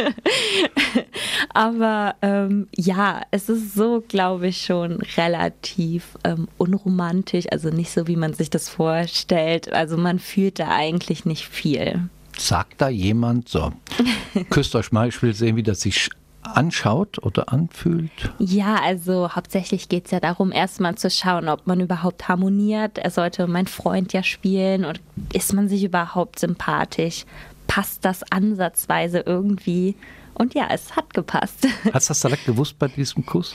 Aber 1.55 2.17
ähm, 2.21 2.69
ja, 2.77 3.23
es 3.31 3.49
ist 3.49 3.75
so, 3.75 4.05
glaube 4.07 4.49
ich, 4.49 4.63
schon 4.63 5.01
relativ 5.17 6.19
ähm, 6.23 6.49
unromantisch, 6.59 7.47
also 7.51 7.71
nicht 7.71 7.91
so, 7.91 8.07
wie 8.09 8.17
man 8.17 8.35
sich 8.35 8.51
das 8.51 8.69
vorstellt. 8.69 9.73
Also 9.73 9.97
man 9.97 10.19
fühlt 10.19 10.59
da 10.59 10.69
eigentlich 10.69 11.25
nicht 11.25 11.49
viel. 11.49 12.11
Sagt 12.39 12.81
da 12.81 12.89
jemand 12.89 13.49
so, 13.49 13.73
küsst 14.51 14.75
euch 14.75 14.93
mal, 14.93 15.09
ich 15.09 15.23
will 15.23 15.35
sehen, 15.35 15.57
wie 15.57 15.63
das 15.63 15.81
sich 15.81 16.11
anschaut 16.43 17.19
oder 17.23 17.53
anfühlt? 17.53 18.11
Ja, 18.39 18.77
also 18.77 19.35
hauptsächlich 19.35 19.89
geht 19.89 20.07
es 20.07 20.11
ja 20.11 20.21
darum, 20.21 20.53
erstmal 20.53 20.95
zu 20.97 21.11
schauen, 21.11 21.49
ob 21.49 21.67
man 21.67 21.81
überhaupt 21.81 22.29
harmoniert. 22.29 22.99
Er 22.99 23.11
sollte 23.11 23.47
mein 23.47 23.67
Freund 23.67 24.13
ja 24.13 24.23
spielen 24.23 24.85
und 24.85 25.01
ist 25.33 25.53
man 25.53 25.69
sich 25.69 25.85
überhaupt 25.85 26.39
sympathisch? 26.39 27.25
Passt 27.67 28.05
das 28.05 28.23
ansatzweise 28.31 29.21
irgendwie? 29.21 29.97
Und 30.35 30.55
ja, 30.55 30.69
es 30.71 30.95
hat 30.95 31.15
gepasst. 31.15 31.67
Hast 31.93 32.09
du 32.09 32.11
das 32.11 32.21
direkt 32.21 32.45
gewusst 32.45 32.79
bei 32.79 32.89
diesem 32.89 33.25
Kuss? 33.25 33.55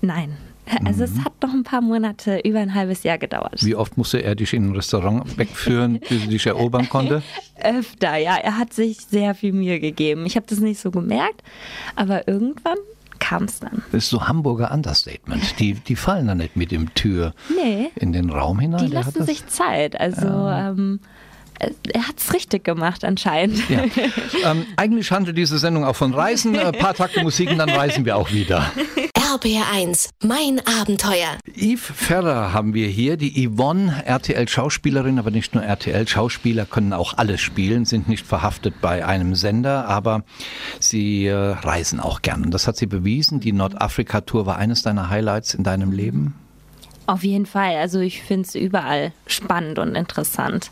Nein, 0.00 0.36
also 0.84 1.04
mhm. 1.04 1.04
es 1.04 1.24
hat 1.24 1.32
noch 1.42 1.52
ein 1.52 1.62
paar 1.62 1.80
Monate, 1.80 2.40
über 2.44 2.60
ein 2.60 2.74
halbes 2.74 3.02
Jahr 3.02 3.18
gedauert. 3.18 3.64
Wie 3.64 3.74
oft 3.74 3.96
musste 3.96 4.22
er 4.22 4.34
dich 4.34 4.52
in 4.52 4.70
ein 4.70 4.76
Restaurant 4.76 5.36
wegführen, 5.38 6.00
bis 6.08 6.22
er 6.22 6.28
dich 6.28 6.46
erobern 6.46 6.88
konnte? 6.88 7.22
Öfter, 7.62 8.16
ja. 8.16 8.36
Er 8.36 8.58
hat 8.58 8.72
sich 8.72 8.98
sehr 9.00 9.34
viel 9.34 9.52
Mühe 9.52 9.80
gegeben. 9.80 10.26
Ich 10.26 10.36
habe 10.36 10.46
das 10.48 10.58
nicht 10.60 10.80
so 10.80 10.90
gemerkt, 10.90 11.42
aber 11.96 12.28
irgendwann 12.28 12.78
kam 13.18 13.44
es 13.44 13.60
dann. 13.60 13.82
Das 13.92 14.04
ist 14.04 14.10
so 14.10 14.26
Hamburger 14.26 14.72
Understatement. 14.72 15.58
Die, 15.60 15.74
die 15.74 15.96
fallen 15.96 16.26
da 16.26 16.34
nicht 16.34 16.56
mit 16.56 16.72
dem 16.72 16.92
Tür 16.94 17.34
nee, 17.56 17.90
in 17.94 18.12
den 18.12 18.30
Raum 18.30 18.58
hinein. 18.58 18.86
Die 18.86 18.92
lassen 18.92 19.24
sich 19.24 19.46
Zeit. 19.46 19.98
Also 20.00 20.26
ja. 20.26 20.70
ähm, 20.70 20.98
er 21.92 22.08
hat 22.08 22.18
es 22.18 22.34
richtig 22.34 22.64
gemacht 22.64 23.04
anscheinend. 23.04 23.68
Ja. 23.68 23.84
Ähm, 24.44 24.66
eigentlich 24.76 25.12
handelt 25.12 25.38
diese 25.38 25.58
Sendung 25.58 25.84
auch 25.84 25.94
von 25.94 26.12
Reisen. 26.12 26.58
Ein 26.58 26.72
paar 26.72 26.94
Takte 26.94 27.22
Musik 27.22 27.48
und 27.50 27.58
dann 27.58 27.70
reisen 27.70 28.04
wir 28.04 28.16
auch 28.16 28.32
wieder. 28.32 28.72
RBR1, 29.32 30.10
mein 30.22 30.60
Abenteuer. 30.66 31.38
Yves 31.56 31.90
Ferrer 31.94 32.52
haben 32.52 32.74
wir 32.74 32.86
hier, 32.88 33.16
die 33.16 33.48
Yvonne, 33.48 34.04
RTL-Schauspielerin, 34.04 35.18
aber 35.18 35.30
nicht 35.30 35.54
nur 35.54 35.64
RTL-Schauspieler 35.64 36.66
können 36.66 36.92
auch 36.92 37.16
alles 37.16 37.40
spielen, 37.40 37.86
sind 37.86 38.08
nicht 38.08 38.26
verhaftet 38.26 38.82
bei 38.82 39.06
einem 39.06 39.34
Sender, 39.34 39.88
aber 39.88 40.24
sie 40.80 41.28
äh, 41.28 41.32
reisen 41.34 41.98
auch 41.98 42.20
gern. 42.20 42.44
Und 42.44 42.50
das 42.52 42.66
hat 42.66 42.76
sie 42.76 42.84
bewiesen. 42.84 43.40
Die 43.40 43.52
Nordafrika-Tour 43.52 44.44
war 44.44 44.56
eines 44.56 44.82
deiner 44.82 45.08
Highlights 45.08 45.54
in 45.54 45.64
deinem 45.64 45.92
Leben? 45.92 46.34
Auf 47.12 47.24
jeden 47.24 47.44
Fall. 47.44 47.76
Also 47.76 48.00
ich 48.00 48.22
finde 48.22 48.48
es 48.48 48.54
überall 48.54 49.12
spannend 49.26 49.78
und 49.78 49.96
interessant. 49.96 50.70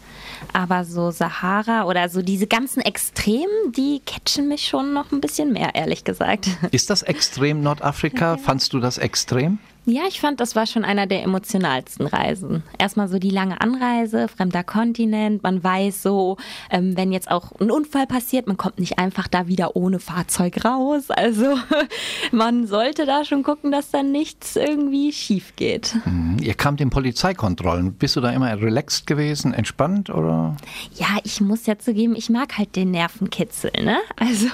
Aber 0.55 0.85
so 0.85 1.11
Sahara 1.11 1.85
oder 1.85 2.09
so 2.09 2.23
diese 2.23 2.47
ganzen 2.47 2.81
Extremen, 2.81 3.73
die 3.77 4.01
catchen 4.07 4.49
mich 4.49 4.67
schon 4.67 4.95
noch 4.95 5.13
ein 5.13 5.21
bisschen 5.21 5.53
mehr, 5.53 5.75
ehrlich 5.75 6.03
gesagt. 6.03 6.49
Ist 6.71 6.89
das 6.89 7.03
extrem 7.03 7.63
Nordafrika? 7.63 8.39
Fandst 8.39 8.73
du 8.73 8.81
das 8.81 8.97
extrem? 8.97 9.59
Ja, 9.91 10.03
ich 10.07 10.21
fand, 10.21 10.39
das 10.39 10.55
war 10.55 10.67
schon 10.67 10.85
einer 10.85 11.09
der 11.09 11.25
emotionalsten 11.25 12.07
Reisen. 12.07 12.63
Erstmal 12.79 13.09
so 13.09 13.19
die 13.19 13.31
lange 13.31 13.61
Anreise, 13.61 14.29
fremder 14.29 14.63
Kontinent. 14.63 15.43
Man 15.43 15.65
weiß 15.65 16.03
so, 16.03 16.37
ähm, 16.71 16.97
wenn 16.97 17.11
jetzt 17.11 17.29
auch 17.29 17.51
ein 17.61 17.73
Unfall 17.73 18.07
passiert, 18.07 18.47
man 18.47 18.57
kommt 18.57 18.79
nicht 18.79 19.01
einfach 19.01 19.27
da 19.27 19.49
wieder 19.49 19.75
ohne 19.75 19.99
Fahrzeug 19.99 20.65
raus. 20.65 21.11
Also 21.11 21.57
man 22.31 22.69
sollte 22.69 23.05
da 23.05 23.25
schon 23.25 23.43
gucken, 23.43 23.73
dass 23.73 23.91
da 23.91 24.05
nichts 24.05 24.55
irgendwie 24.55 25.13
schief 25.13 25.57
geht. 25.57 25.97
Mhm. 26.05 26.37
Ihr 26.41 26.55
kamt 26.55 26.81
in 26.81 26.91
Polizeikontrollen. 26.91 27.95
Bist 27.95 28.15
du 28.15 28.21
da 28.21 28.31
immer 28.31 28.61
relaxed 28.61 29.09
gewesen, 29.09 29.53
entspannt 29.53 30.09
oder? 30.11 30.57
Ja, 30.95 31.19
ich 31.25 31.41
muss 31.41 31.67
ja 31.67 31.79
zugeben, 31.79 32.15
ich 32.15 32.31
mag 32.31 32.59
halt 32.59 32.77
den 32.77 32.93
Nervenkitzel. 32.93 33.73
Ne? 33.83 33.99
Also 34.17 34.47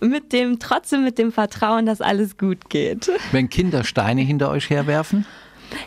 mit 0.00 0.32
dem, 0.32 0.58
trotzdem 0.58 1.04
mit 1.04 1.18
dem 1.18 1.32
Vertrauen, 1.32 1.84
dass 1.84 2.00
alles 2.00 2.38
gut 2.38 2.70
geht. 2.70 3.10
Wenn 3.30 3.50
Kinder 3.50 3.84
Steine 3.90 4.22
hinter 4.22 4.50
euch 4.50 4.70
herwerfen? 4.70 5.26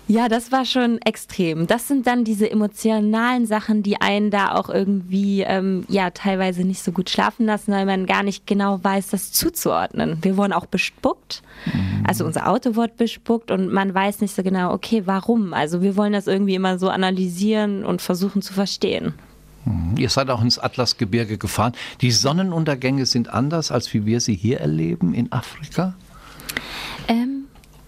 Ja, 0.08 0.30
das 0.30 0.52
war 0.52 0.66
schon 0.66 1.00
extrem. 1.02 1.68
Das 1.68 1.88
sind 1.88 2.08
dann 2.08 2.24
diese 2.24 2.50
emotionalen 2.50 3.46
Sachen, 3.46 3.84
die 3.84 4.00
einen 4.00 4.30
da 4.30 4.56
auch 4.56 4.70
irgendwie 4.70 5.42
ähm, 5.42 5.86
ja 5.90 6.10
teilweise 6.12 6.64
nicht 6.64 6.84
so 6.84 6.92
gut 6.92 7.10
schlafen 7.10 7.46
lassen, 7.46 7.72
weil 7.72 7.86
man 7.86 8.06
gar 8.06 8.24
nicht 8.24 8.46
genau 8.46 8.84
weiß, 8.84 9.10
das 9.10 9.32
zuzuordnen. 9.32 10.18
Wir 10.22 10.38
wurden 10.38 10.54
auch 10.54 10.66
bespuckt, 10.66 11.42
mhm. 11.66 12.04
also 12.08 12.26
unser 12.26 12.48
Auto 12.48 12.76
wurde 12.76 12.94
bespuckt 12.98 13.52
und 13.52 13.72
man 13.72 13.94
weiß 13.94 14.22
nicht 14.22 14.36
so 14.36 14.44
genau, 14.44 14.74
okay, 14.74 15.04
warum. 15.06 15.54
Also 15.54 15.82
wir 15.82 15.96
wollen 15.96 16.14
das 16.14 16.28
irgendwie 16.28 16.56
immer 16.56 16.80
so 16.80 16.90
analysieren 16.90 17.86
und 17.86 18.02
versuchen 18.02 18.42
zu 18.42 18.54
verstehen. 18.54 19.14
Mhm. 19.66 19.98
Ihr 19.98 20.10
seid 20.10 20.30
auch 20.30 20.42
ins 20.42 20.60
Atlasgebirge 20.60 21.38
gefahren. 21.38 21.74
Die 22.02 22.12
Sonnenuntergänge 22.12 23.06
sind 23.06 23.30
anders, 23.30 23.72
als 23.72 23.94
wie 23.94 24.06
wir 24.06 24.22
sie 24.22 24.36
hier 24.36 24.60
erleben 24.60 25.14
in 25.14 25.32
Afrika? 25.32 25.94
Ähm, 27.08 27.43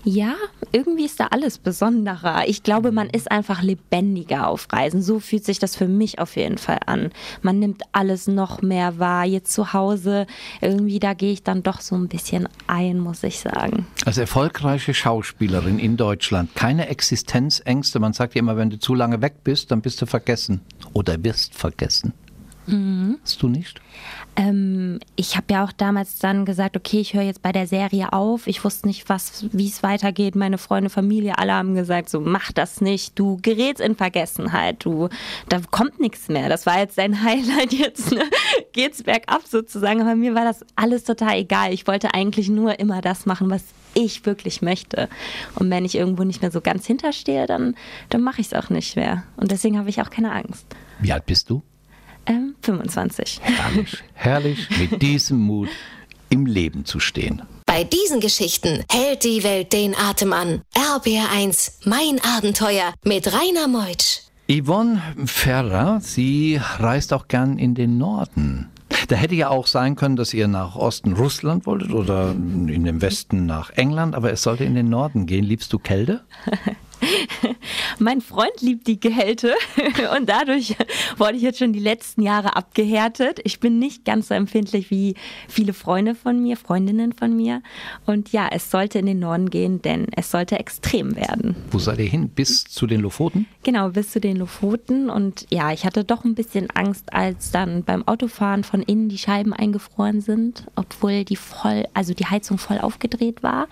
ja, 0.05 0.35
irgendwie 0.71 1.05
ist 1.05 1.19
da 1.19 1.27
alles 1.31 1.57
besonderer. 1.57 2.47
Ich 2.47 2.61
glaube, 2.61 2.91
man 2.91 3.09
ist 3.09 3.31
einfach 3.31 3.63
lebendiger 3.63 4.47
auf 4.47 4.67
Reisen. 4.71 5.01
So 5.01 5.19
fühlt 5.19 5.43
sich 5.43 5.57
das 5.57 5.75
für 5.75 5.87
mich 5.87 6.19
auf 6.19 6.35
jeden 6.35 6.59
Fall 6.59 6.79
an. 6.85 7.09
Man 7.41 7.57
nimmt 7.57 7.81
alles 7.91 8.27
noch 8.27 8.61
mehr 8.61 8.99
wahr. 8.99 9.25
Jetzt 9.25 9.51
zu 9.51 9.73
Hause, 9.73 10.27
irgendwie, 10.61 10.99
da 10.99 11.15
gehe 11.15 11.33
ich 11.33 11.41
dann 11.41 11.63
doch 11.63 11.81
so 11.81 11.95
ein 11.95 12.07
bisschen 12.07 12.47
ein, 12.67 12.99
muss 12.99 13.23
ich 13.23 13.39
sagen. 13.39 13.87
Als 14.05 14.19
erfolgreiche 14.19 14.93
Schauspielerin 14.93 15.79
in 15.79 15.97
Deutschland, 15.97 16.55
keine 16.55 16.87
Existenzängste. 16.87 17.99
Man 17.99 18.13
sagt 18.13 18.35
ja 18.35 18.39
immer, 18.39 18.57
wenn 18.57 18.69
du 18.69 18.77
zu 18.77 18.93
lange 18.93 19.21
weg 19.23 19.43
bist, 19.43 19.71
dann 19.71 19.81
bist 19.81 20.01
du 20.03 20.05
vergessen 20.05 20.61
oder 20.93 21.23
wirst 21.23 21.55
vergessen. 21.55 22.13
Mhm. 22.67 23.17
Hast 23.23 23.41
du 23.41 23.47
nicht? 23.47 23.81
Ähm, 24.37 24.99
ich 25.15 25.37
habe 25.37 25.45
ja 25.49 25.63
auch 25.63 25.71
damals 25.71 26.19
dann 26.19 26.45
gesagt, 26.45 26.75
okay, 26.75 26.99
ich 26.99 27.13
höre 27.13 27.23
jetzt 27.23 27.41
bei 27.41 27.53
der 27.53 27.67
Serie 27.67 28.11
auf. 28.11 28.47
Ich 28.47 28.63
wusste 28.63 28.87
nicht, 28.87 29.07
was, 29.07 29.45
wie 29.53 29.67
es 29.67 29.81
weitergeht. 29.81 30.35
Meine 30.35 30.57
Freunde, 30.57 30.89
Familie, 30.89 31.37
alle 31.37 31.53
haben 31.53 31.73
gesagt, 31.75 32.09
so 32.09 32.19
mach 32.19 32.51
das 32.51 32.81
nicht. 32.81 33.17
Du 33.17 33.37
gerätst 33.41 33.81
in 33.81 33.95
Vergessenheit. 33.95 34.83
Du, 34.83 35.07
da 35.47 35.61
kommt 35.71 35.99
nichts 36.01 36.27
mehr. 36.27 36.49
Das 36.49 36.65
war 36.65 36.79
jetzt 36.79 36.97
dein 36.97 37.21
Highlight. 37.23 37.71
Jetzt 37.71 38.11
ne? 38.11 38.23
geht's 38.73 39.03
bergab 39.03 39.43
sozusagen. 39.47 40.01
Aber 40.01 40.15
mir 40.15 40.35
war 40.35 40.43
das 40.43 40.65
alles 40.75 41.05
total 41.05 41.37
egal. 41.37 41.73
Ich 41.73 41.87
wollte 41.87 42.13
eigentlich 42.13 42.49
nur 42.49 42.79
immer 42.79 43.01
das 43.01 43.25
machen, 43.25 43.49
was 43.49 43.63
ich 43.93 44.25
wirklich 44.25 44.61
möchte. 44.61 45.07
Und 45.55 45.69
wenn 45.69 45.85
ich 45.85 45.95
irgendwo 45.95 46.23
nicht 46.23 46.41
mehr 46.41 46.51
so 46.51 46.59
ganz 46.59 46.85
hinterstehe, 46.85 47.45
dann, 47.47 47.75
dann 48.09 48.21
mache 48.21 48.41
ich 48.41 48.47
es 48.47 48.53
auch 48.53 48.69
nicht 48.69 48.97
mehr. 48.97 49.23
Und 49.37 49.51
deswegen 49.51 49.79
habe 49.79 49.89
ich 49.89 50.01
auch 50.01 50.09
keine 50.09 50.33
Angst. 50.33 50.65
Wie 50.99 51.13
alt 51.13 51.25
bist 51.25 51.49
du? 51.49 51.63
Ähm, 52.25 52.55
25. 52.61 53.39
Herrlich, 53.41 54.03
herrlich, 54.13 54.69
mit 54.79 55.01
diesem 55.01 55.39
Mut 55.39 55.69
im 56.29 56.45
Leben 56.45 56.85
zu 56.85 56.99
stehen. 56.99 57.41
Bei 57.65 57.83
diesen 57.83 58.19
Geschichten 58.19 58.83
hält 58.91 59.23
die 59.23 59.43
Welt 59.43 59.73
den 59.73 59.95
Atem 59.95 60.33
an. 60.33 60.61
RBR1, 60.75 61.85
mein 61.85 62.19
Abenteuer 62.23 62.93
mit 63.03 63.27
Rainer 63.27 63.67
Meutsch. 63.67 64.21
Yvonne 64.49 65.01
Ferrer, 65.25 65.99
sie 66.01 66.59
reist 66.77 67.13
auch 67.13 67.27
gern 67.27 67.57
in 67.57 67.73
den 67.73 67.97
Norden. 67.97 68.69
Da 69.07 69.15
hätte 69.15 69.35
ja 69.35 69.49
auch 69.49 69.67
sein 69.67 69.95
können, 69.95 70.15
dass 70.15 70.33
ihr 70.33 70.47
nach 70.47 70.75
Osten 70.75 71.13
Russland 71.13 71.65
wolltet 71.65 71.91
oder 71.91 72.31
in 72.31 72.83
den 72.83 73.01
Westen 73.01 73.45
nach 73.45 73.71
England, 73.71 74.15
aber 74.15 74.31
es 74.31 74.41
sollte 74.43 74.63
in 74.63 74.75
den 74.75 74.89
Norden 74.89 75.25
gehen. 75.25 75.43
Liebst 75.43 75.73
du 75.73 75.79
Kälte? 75.79 76.21
mein 77.99 78.21
Freund 78.21 78.61
liebt 78.61 78.87
die 78.87 78.99
Kälte 78.99 79.53
und 80.17 80.29
dadurch 80.29 80.75
wurde 81.17 81.37
ich 81.37 81.43
jetzt 81.43 81.59
schon 81.59 81.73
die 81.73 81.79
letzten 81.79 82.21
Jahre 82.21 82.55
abgehärtet. 82.55 83.39
Ich 83.43 83.59
bin 83.59 83.79
nicht 83.79 84.05
ganz 84.05 84.29
so 84.29 84.33
empfindlich 84.33 84.91
wie 84.91 85.15
viele 85.47 85.73
Freunde 85.73 86.15
von 86.15 86.41
mir, 86.41 86.57
Freundinnen 86.57 87.13
von 87.13 87.35
mir. 87.35 87.61
Und 88.05 88.31
ja, 88.31 88.47
es 88.51 88.71
sollte 88.71 88.99
in 88.99 89.05
den 89.05 89.19
Norden 89.19 89.49
gehen, 89.49 89.81
denn 89.81 90.07
es 90.15 90.31
sollte 90.31 90.59
extrem 90.59 91.15
werden. 91.15 91.55
Wo 91.71 91.79
seid 91.79 91.99
ihr 91.99 92.05
hin? 92.05 92.29
Bis 92.29 92.63
zu 92.63 92.87
den 92.87 93.01
Lofoten? 93.01 93.47
Genau, 93.63 93.89
bis 93.89 94.11
zu 94.11 94.19
den 94.19 94.37
Lofoten. 94.37 95.09
Und 95.09 95.45
ja, 95.49 95.71
ich 95.71 95.85
hatte 95.85 96.03
doch 96.03 96.23
ein 96.23 96.35
bisschen 96.35 96.69
Angst, 96.71 97.13
als 97.13 97.51
dann 97.51 97.83
beim 97.83 98.07
Autofahren 98.07 98.63
von 98.63 98.81
innen 98.81 99.09
die 99.09 99.17
Scheiben 99.17 99.53
eingefroren 99.53 100.21
sind, 100.21 100.65
obwohl 100.75 101.23
die 101.23 101.35
voll, 101.35 101.85
also 101.93 102.13
die 102.13 102.25
Heizung 102.25 102.57
voll 102.57 102.79
aufgedreht 102.79 103.43
war. 103.43 103.67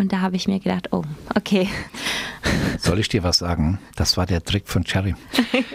Und 0.00 0.14
da 0.14 0.20
habe 0.22 0.34
ich 0.34 0.48
mir 0.48 0.60
gedacht, 0.60 0.88
oh, 0.92 1.02
okay. 1.34 1.68
Soll 2.78 3.00
ich 3.00 3.10
dir 3.10 3.22
was 3.22 3.36
sagen? 3.36 3.78
Das 3.96 4.16
war 4.16 4.24
der 4.24 4.42
Trick 4.42 4.66
von 4.66 4.82
Cherry. 4.82 5.14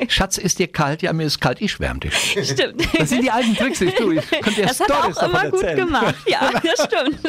Schatz, 0.08 0.39
ist 0.39 0.58
dir 0.58 0.67
kalt? 0.67 1.03
Ja, 1.03 1.13
mir 1.13 1.27
ist 1.27 1.39
kalt, 1.39 1.62
ich 1.62 1.74
schwärme 1.74 2.00
dich. 2.00 2.36
Stimmt. 2.41 2.88
Das 2.98 3.10
sind 3.10 3.24
die 3.24 3.29
alten 3.29 3.55
Tricks, 3.55 3.82
ich 3.82 3.94
tue. 3.94 4.15
Ich 4.15 4.29
könnte 4.32 4.62
dir 4.62 4.65
das 4.65 4.77
Storys 4.77 5.15
hat 5.15 5.17
auch 5.17 5.29
immer 5.29 5.51
gut 5.51 5.75
gemacht. 5.75 6.15
Ja, 6.25 6.50
das 6.63 6.88
stimmt. 6.88 7.20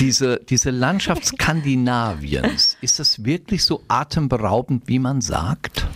diese, 0.00 0.40
diese 0.48 0.70
Landschaft 0.70 1.24
Skandinaviens, 1.24 2.76
ist 2.80 2.98
das 2.98 3.24
wirklich 3.24 3.62
so 3.62 3.84
atemberaubend, 3.86 4.88
wie 4.88 4.98
man 4.98 5.20
sagt? 5.20 5.86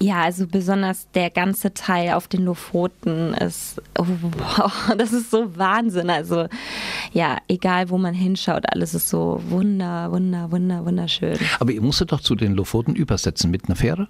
Ja, 0.00 0.22
also 0.22 0.46
besonders 0.46 1.08
der 1.12 1.30
ganze 1.30 1.74
Teil 1.74 2.12
auf 2.12 2.28
den 2.28 2.44
Lofoten 2.44 3.34
ist, 3.34 3.82
oh, 3.98 4.06
wow, 4.06 4.94
das 4.98 5.12
ist 5.12 5.30
so 5.30 5.56
Wahnsinn. 5.56 6.08
Also 6.08 6.46
ja, 7.12 7.38
egal 7.48 7.90
wo 7.90 7.98
man 7.98 8.14
hinschaut, 8.14 8.64
alles 8.72 8.94
ist 8.94 9.08
so 9.08 9.42
wunder, 9.48 10.12
wunder, 10.12 10.52
wunder, 10.52 10.84
wunderschön. 10.84 11.38
Aber 11.58 11.72
ihr 11.72 11.82
musstet 11.82 12.12
doch 12.12 12.20
zu 12.20 12.36
den 12.36 12.54
Lofoten 12.54 12.94
übersetzen 12.94 13.50
mit 13.50 13.66
einer 13.66 13.76
Fähre? 13.76 14.08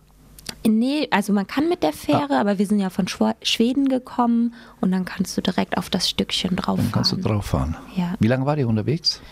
Nee, 0.66 1.08
also 1.10 1.32
man 1.32 1.46
kann 1.46 1.68
mit 1.68 1.82
der 1.82 1.92
Fähre, 1.92 2.36
ah. 2.36 2.40
aber 2.40 2.58
wir 2.58 2.66
sind 2.66 2.80
ja 2.80 2.90
von 2.90 3.06
Schweden 3.42 3.88
gekommen 3.88 4.54
und 4.80 4.90
dann 4.90 5.04
kannst 5.04 5.36
du 5.36 5.40
direkt 5.40 5.78
auf 5.78 5.88
das 5.88 6.08
Stückchen 6.08 6.56
drauf 6.56 6.76
fahren. 6.76 6.86
Dann 6.86 6.92
kannst 6.92 7.12
du 7.12 7.16
drauf 7.16 7.46
fahren. 7.46 7.76
Ja. 7.96 8.14
Wie 8.18 8.26
lange 8.26 8.44
war 8.44 8.58
ihr 8.58 8.68
unterwegs? 8.68 9.22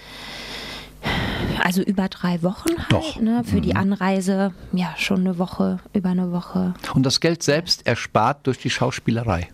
Also 1.66 1.82
über 1.82 2.08
drei 2.08 2.44
Wochen 2.44 2.78
halt, 2.78 2.92
Doch. 2.92 3.20
Ne? 3.20 3.42
Für 3.42 3.56
mhm. 3.56 3.62
die 3.62 3.74
Anreise, 3.74 4.54
ja, 4.72 4.94
schon 4.96 5.22
eine 5.22 5.36
Woche, 5.36 5.80
über 5.94 6.10
eine 6.10 6.30
Woche. 6.30 6.74
Und 6.94 7.04
das 7.04 7.18
Geld 7.18 7.42
selbst 7.42 7.88
erspart 7.88 8.46
durch 8.46 8.58
die 8.58 8.70
Schauspielerei? 8.70 9.48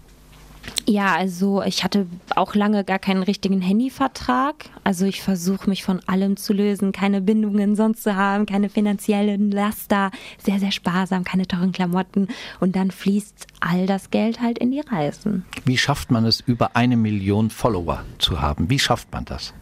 Ja, 0.86 1.14
also 1.14 1.62
ich 1.62 1.84
hatte 1.84 2.06
auch 2.36 2.54
lange 2.54 2.84
gar 2.84 2.98
keinen 2.98 3.22
richtigen 3.22 3.62
Handyvertrag. 3.62 4.66
Also 4.84 5.06
ich 5.06 5.22
versuche 5.22 5.70
mich 5.70 5.84
von 5.84 6.00
allem 6.06 6.36
zu 6.36 6.52
lösen, 6.52 6.92
keine 6.92 7.22
Bindungen 7.22 7.76
sonst 7.76 8.02
zu 8.02 8.14
haben, 8.14 8.44
keine 8.44 8.68
finanziellen 8.68 9.50
Laster, 9.50 10.10
sehr, 10.36 10.58
sehr 10.58 10.70
sparsam, 10.70 11.24
keine 11.24 11.46
teuren 11.46 11.72
Klamotten. 11.72 12.28
Und 12.60 12.76
dann 12.76 12.90
fließt 12.90 13.46
all 13.60 13.86
das 13.86 14.10
Geld 14.10 14.42
halt 14.42 14.58
in 14.58 14.70
die 14.70 14.80
Reisen. 14.80 15.46
Wie 15.64 15.78
schafft 15.78 16.10
man 16.10 16.26
es, 16.26 16.40
über 16.40 16.76
eine 16.76 16.98
Million 16.98 17.48
Follower 17.48 18.04
zu 18.18 18.42
haben? 18.42 18.68
Wie 18.68 18.78
schafft 18.78 19.10
man 19.12 19.24
das? 19.24 19.54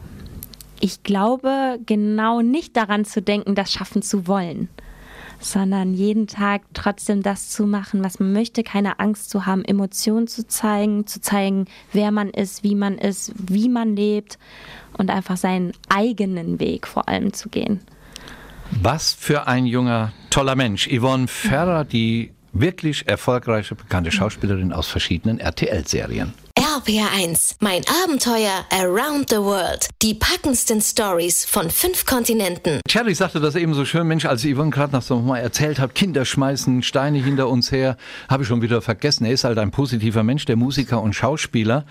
Ich 0.81 1.03
glaube 1.03 1.79
genau 1.87 2.41
nicht 2.41 2.77
daran 2.77 3.05
zu 3.05 3.23
denken, 3.23 3.55
das 3.55 3.73
schaffen 3.73 4.03
zu 4.03 4.27
wollen, 4.27 4.69
sondern 5.39 5.95
jeden 5.95 6.27
Tag 6.27 6.63
trotzdem 6.75 7.23
das 7.23 7.51
zu 7.51 7.67
machen, 7.67 8.03
was 8.03 8.19
man 8.19 8.33
möchte, 8.33 8.63
keine 8.63 8.99
Angst 8.99 9.31
zu 9.31 9.47
haben, 9.47 9.65
Emotionen 9.65 10.27
zu 10.27 10.47
zeigen, 10.47 11.07
zu 11.07 11.21
zeigen, 11.21 11.67
wer 11.93 12.11
man 12.11 12.31
ist, 12.31 12.65
wie 12.65 12.75
man 12.75 12.99
ist, 12.99 13.33
wie 13.37 13.69
man 13.69 13.95
lebt 13.95 14.39
und 14.97 15.11
einfach 15.11 15.37
seinen 15.37 15.73
eigenen 15.89 16.59
Weg 16.61 16.87
vor 16.87 17.09
allem 17.09 17.33
zu 17.33 17.49
gehen. 17.49 17.81
Was 18.83 19.13
für 19.13 19.47
ein 19.47 19.67
junger, 19.67 20.13
toller 20.31 20.57
Mensch. 20.57 20.89
Yvonne 20.89 21.27
Ferrer, 21.27 21.85
die 21.85 22.33
wirklich 22.53 23.09
erfolgreiche, 23.09 23.75
bekannte 23.75 24.13
Schauspielerin 24.13 24.73
aus 24.73 24.87
verschiedenen 24.87 25.41
RTL-Serien. 25.41 26.33
RPR1, 26.81 27.57
mein 27.61 27.83
Abenteuer 28.05 28.65
Around 28.71 29.29
the 29.29 29.37
World. 29.37 29.89
Die 30.01 30.15
packendsten 30.15 30.81
Stories 30.81 31.45
von 31.45 31.69
fünf 31.69 32.07
Kontinenten. 32.07 32.81
Cherry 32.89 33.15
sagte 33.15 33.39
das 33.39 33.55
eben 33.55 33.75
so 33.75 33.85
schön, 33.85 34.07
Mensch, 34.07 34.25
als 34.25 34.45
Yvonne 34.45 34.71
gerade 34.71 34.95
noch 34.95 35.03
so 35.03 35.19
mal 35.19 35.39
erzählt 35.39 35.79
hat, 35.79 35.95
Kinder 35.95 36.25
schmeißen 36.25 36.83
Steine 36.83 37.19
hinter 37.19 37.49
uns 37.49 37.71
her, 37.71 37.99
habe 38.31 38.45
ich 38.45 38.49
schon 38.49 38.63
wieder 38.63 38.81
vergessen. 38.81 39.27
Er 39.27 39.33
ist 39.33 39.45
halt 39.45 39.59
ein 39.59 39.71
positiver 39.71 40.23
Mensch, 40.23 40.47
der 40.47 40.57
Musiker 40.57 41.03
und 41.03 41.13
Schauspieler. 41.13 41.85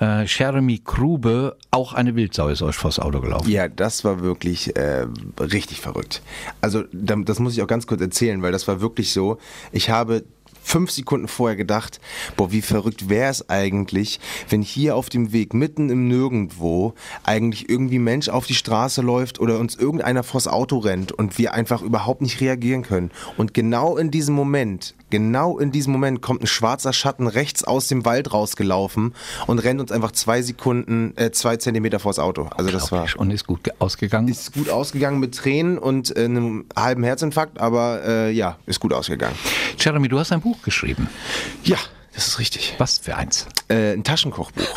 Äh, 0.00 0.26
Jeremy 0.26 0.80
Krube, 0.84 1.56
auch 1.72 1.92
eine 1.92 2.14
Wildsau 2.14 2.48
ist 2.48 2.62
euch 2.62 2.76
vors 2.76 3.00
Auto 3.00 3.20
gelaufen. 3.20 3.50
Ja, 3.50 3.66
das 3.66 4.04
war 4.04 4.20
wirklich 4.20 4.76
äh, 4.76 5.06
richtig 5.40 5.80
verrückt. 5.80 6.22
Also 6.60 6.84
das 6.92 7.40
muss 7.40 7.54
ich 7.54 7.62
auch 7.62 7.66
ganz 7.66 7.88
kurz 7.88 8.00
erzählen, 8.00 8.42
weil 8.42 8.52
das 8.52 8.68
war 8.68 8.80
wirklich 8.80 9.12
so. 9.12 9.38
Ich 9.72 9.90
habe 9.90 10.22
fünf 10.66 10.90
Sekunden 10.90 11.28
vorher 11.28 11.56
gedacht, 11.56 12.00
boah, 12.36 12.50
wie 12.50 12.60
verrückt 12.60 13.08
wäre 13.08 13.30
es 13.30 13.48
eigentlich, 13.48 14.18
wenn 14.48 14.62
hier 14.62 14.96
auf 14.96 15.08
dem 15.08 15.32
Weg 15.32 15.54
mitten 15.54 15.90
im 15.90 16.08
Nirgendwo 16.08 16.94
eigentlich 17.22 17.68
irgendwie 17.68 18.00
Mensch 18.00 18.28
auf 18.28 18.46
die 18.46 18.54
Straße 18.54 19.00
läuft 19.00 19.38
oder 19.38 19.60
uns 19.60 19.76
irgendeiner 19.76 20.24
vors 20.24 20.48
Auto 20.48 20.78
rennt 20.78 21.12
und 21.12 21.38
wir 21.38 21.54
einfach 21.54 21.82
überhaupt 21.82 22.20
nicht 22.20 22.40
reagieren 22.40 22.82
können. 22.82 23.12
Und 23.36 23.54
genau 23.54 23.96
in 23.96 24.10
diesem 24.10 24.34
Moment 24.34 24.94
Genau 25.16 25.58
in 25.58 25.72
diesem 25.72 25.94
Moment 25.94 26.20
kommt 26.20 26.42
ein 26.42 26.46
schwarzer 26.46 26.92
Schatten 26.92 27.26
rechts 27.26 27.64
aus 27.64 27.88
dem 27.88 28.04
Wald 28.04 28.34
rausgelaufen 28.34 29.14
und 29.46 29.58
rennt 29.60 29.80
uns 29.80 29.90
einfach 29.90 30.12
zwei 30.12 30.42
Sekunden, 30.42 31.14
äh, 31.16 31.30
zwei 31.30 31.56
Zentimeter 31.56 31.98
vors 31.98 32.18
Auto. 32.18 32.50
Also 32.54 32.70
das 32.70 32.92
war 32.92 33.08
und 33.16 33.30
ist 33.30 33.46
gut 33.46 33.60
ausgegangen. 33.78 34.28
Ist 34.28 34.52
gut 34.52 34.68
ausgegangen 34.68 35.18
mit 35.18 35.34
Tränen 35.34 35.78
und 35.78 36.14
äh, 36.14 36.26
einem 36.26 36.66
halben 36.76 37.02
Herzinfarkt, 37.02 37.58
aber 37.58 38.02
äh, 38.06 38.30
ja, 38.30 38.58
ist 38.66 38.78
gut 38.78 38.92
ausgegangen. 38.92 39.34
Jeremy, 39.78 40.06
du 40.08 40.18
hast 40.18 40.32
ein 40.32 40.42
Buch 40.42 40.60
geschrieben. 40.60 41.08
Ja, 41.64 41.78
das 42.16 42.28
ist 42.28 42.38
richtig. 42.38 42.74
Was 42.78 42.96
für 42.96 43.14
eins? 43.14 43.46
Äh, 43.68 43.92
ein 43.92 44.02
Taschenkochbuch. 44.02 44.64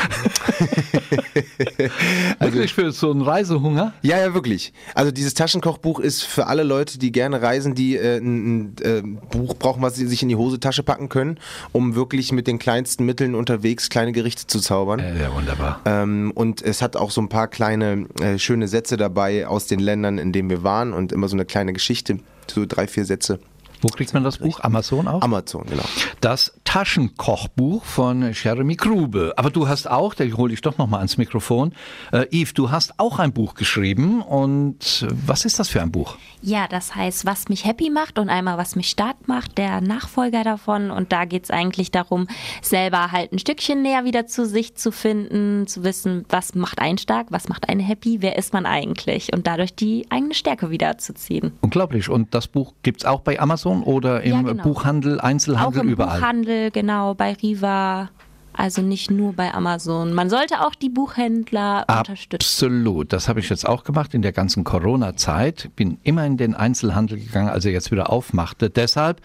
also, 2.39 2.53
wirklich 2.53 2.73
für 2.73 2.91
so 2.91 3.11
einen 3.11 3.21
Reisehunger? 3.21 3.93
Ja, 4.01 4.17
ja, 4.17 4.33
wirklich. 4.33 4.73
Also 4.93 5.11
dieses 5.11 5.35
Taschenkochbuch 5.35 6.01
ist 6.01 6.23
für 6.23 6.47
alle 6.47 6.63
Leute, 6.63 6.99
die 6.99 7.13
gerne 7.13 7.41
reisen, 7.41 7.75
die 7.75 7.95
äh, 7.95 8.17
ein, 8.17 8.75
äh, 8.81 9.01
Buch 9.31 9.55
brauchen, 9.55 9.81
was 9.81 9.95
sie 9.95 10.05
sich 10.05 10.21
in 10.21 10.27
die 10.27 10.35
Hosentasche 10.35 10.83
packen 10.83 11.07
können, 11.07 11.39
um 11.71 11.95
wirklich 11.95 12.33
mit 12.33 12.45
den 12.45 12.59
kleinsten 12.59 13.05
Mitteln 13.05 13.35
unterwegs 13.35 13.89
kleine 13.89 14.11
Gerichte 14.11 14.45
zu 14.45 14.59
zaubern. 14.59 14.99
Äh, 14.99 15.21
ja, 15.21 15.33
wunderbar. 15.33 15.79
Ähm, 15.85 16.33
und 16.35 16.61
es 16.61 16.81
hat 16.81 16.97
auch 16.97 17.11
so 17.11 17.21
ein 17.21 17.29
paar 17.29 17.47
kleine 17.47 18.05
äh, 18.19 18.37
schöne 18.37 18.67
Sätze 18.67 18.97
dabei 18.97 19.47
aus 19.47 19.65
den 19.65 19.79
Ländern, 19.79 20.17
in 20.17 20.33
denen 20.33 20.49
wir 20.49 20.63
waren 20.63 20.91
und 20.91 21.13
immer 21.13 21.29
so 21.29 21.37
eine 21.37 21.45
kleine 21.45 21.71
Geschichte, 21.71 22.19
so 22.51 22.65
drei, 22.65 22.85
vier 22.85 23.05
Sätze. 23.05 23.39
Wo 23.81 23.87
kriegt 23.87 24.13
man 24.13 24.23
das 24.23 24.39
Buch? 24.39 24.59
Amazon 24.61 25.07
auch? 25.07 25.21
Amazon, 25.21 25.65
genau. 25.67 25.83
Das 26.21 26.53
Taschenkochbuch 26.65 27.83
von 27.85 28.31
Jeremy 28.33 28.75
Grube. 28.75 29.33
Aber 29.37 29.49
du 29.49 29.67
hast 29.67 29.89
auch, 29.89 30.13
da 30.13 30.25
hole 30.25 30.53
ich 30.53 30.61
doch 30.61 30.77
nochmal 30.77 30.99
ans 30.99 31.17
Mikrofon, 31.17 31.73
äh, 32.11 32.25
Yves, 32.31 32.53
du 32.53 32.71
hast 32.71 32.99
auch 32.99 33.19
ein 33.19 33.31
Buch 33.31 33.55
geschrieben. 33.55 34.21
Und 34.21 35.07
was 35.09 35.45
ist 35.45 35.59
das 35.59 35.69
für 35.69 35.81
ein 35.81 35.91
Buch? 35.91 36.17
Ja, 36.41 36.67
das 36.67 36.95
heißt, 36.95 37.25
was 37.25 37.49
mich 37.49 37.65
happy 37.65 37.89
macht 37.89 38.19
und 38.19 38.29
einmal, 38.29 38.57
was 38.57 38.75
mich 38.75 38.89
stark 38.89 39.27
macht, 39.27 39.57
der 39.57 39.81
Nachfolger 39.81 40.43
davon. 40.43 40.91
Und 40.91 41.11
da 41.11 41.25
geht 41.25 41.45
es 41.45 41.51
eigentlich 41.51 41.91
darum, 41.91 42.27
selber 42.61 43.11
halt 43.11 43.31
ein 43.31 43.39
Stückchen 43.39 43.81
näher 43.81 44.03
wieder 44.03 44.27
zu 44.27 44.45
sich 44.45 44.75
zu 44.75 44.91
finden, 44.91 45.67
zu 45.67 45.83
wissen, 45.83 46.25
was 46.29 46.53
macht 46.55 46.79
einen 46.79 46.97
stark, 46.97 47.27
was 47.29 47.47
macht 47.47 47.69
einen 47.69 47.79
happy, 47.79 48.21
wer 48.21 48.37
ist 48.37 48.53
man 48.53 48.65
eigentlich 48.65 49.33
und 49.33 49.47
dadurch 49.47 49.73
die 49.73 50.05
eigene 50.09 50.33
Stärke 50.33 50.69
wiederzuziehen. 50.69 51.53
Unglaublich. 51.61 52.09
Und 52.09 52.33
das 52.33 52.47
Buch 52.47 52.73
gibt 52.83 53.01
es 53.01 53.05
auch 53.05 53.21
bei 53.21 53.39
Amazon? 53.39 53.68
Amazon 53.71 53.93
oder 53.93 54.21
im 54.21 54.31
ja, 54.31 54.41
genau. 54.41 54.63
Buchhandel, 54.63 55.19
Einzelhandel, 55.19 55.79
auch 55.79 55.83
im 55.83 55.89
überall? 55.89 56.19
Buchhandel, 56.19 56.71
genau, 56.71 57.13
bei 57.13 57.33
Riva. 57.33 58.09
Also 58.53 58.81
nicht 58.81 59.09
nur 59.09 59.33
bei 59.33 59.53
Amazon. 59.53 60.13
Man 60.13 60.29
sollte 60.29 60.65
auch 60.65 60.75
die 60.75 60.89
Buchhändler 60.89 61.85
unterstützen. 61.87 62.35
Absolut. 62.41 63.13
Das 63.13 63.29
habe 63.29 63.39
ich 63.39 63.49
jetzt 63.49 63.65
auch 63.65 63.85
gemacht 63.85 64.13
in 64.13 64.21
der 64.21 64.33
ganzen 64.33 64.65
Corona-Zeit. 64.65 65.69
Bin 65.77 65.97
immer 66.03 66.25
in 66.25 66.35
den 66.35 66.55
Einzelhandel 66.55 67.19
gegangen, 67.19 67.47
als 67.47 67.63
er 67.63 67.71
jetzt 67.71 67.89
wieder 67.91 68.09
aufmachte. 68.09 68.69
Deshalb 68.69 69.21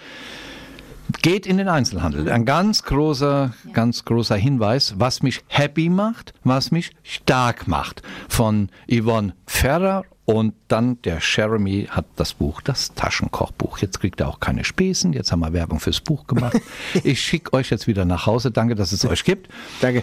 Geht 1.23 1.47
in 1.47 1.59
den 1.59 1.69
Einzelhandel. 1.69 2.31
Ein 2.31 2.45
ganz 2.45 2.83
großer, 2.83 3.53
ja. 3.65 3.73
ganz 3.73 4.05
großer 4.05 4.37
Hinweis, 4.37 4.95
was 4.99 5.23
mich 5.23 5.43
happy 5.49 5.89
macht, 5.89 6.33
was 6.45 6.71
mich 6.71 6.93
stark 7.03 7.69
macht. 7.69 8.03
Von 8.29 8.71
Yvonne 8.91 9.35
Ferrer 9.47 10.05
und 10.25 10.55
dann 10.69 11.01
der 11.03 11.19
Jeremy 11.21 11.89
hat 11.91 12.07
das 12.17 12.35
Buch, 12.35 12.63
das 12.63 12.95
Taschenkochbuch. 12.95 13.79
Jetzt 13.79 14.01
kriegt 14.01 14.21
er 14.21 14.29
auch 14.29 14.41
keine 14.41 14.65
Spesen. 14.65 15.13
Jetzt 15.13 15.33
haben 15.33 15.41
wir 15.41 15.53
Werbung 15.53 15.81
fürs 15.81 16.01
Buch 16.01 16.27
gemacht. 16.27 16.61
ich 17.05 17.21
schicke 17.21 17.53
euch 17.53 17.71
jetzt 17.71 17.87
wieder 17.87 18.05
nach 18.05 18.27
Hause. 18.27 18.51
Danke, 18.51 18.75
dass 18.75 18.93
es 18.93 19.05
euch 19.05 19.25
gibt. 19.25 19.49
Danke. 19.81 20.03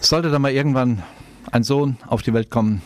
Sollte 0.00 0.30
da 0.30 0.38
mal 0.38 0.52
irgendwann 0.52 1.02
ein 1.50 1.62
Sohn 1.62 1.96
auf 2.06 2.22
die 2.22 2.34
Welt 2.34 2.50
kommen, 2.50 2.82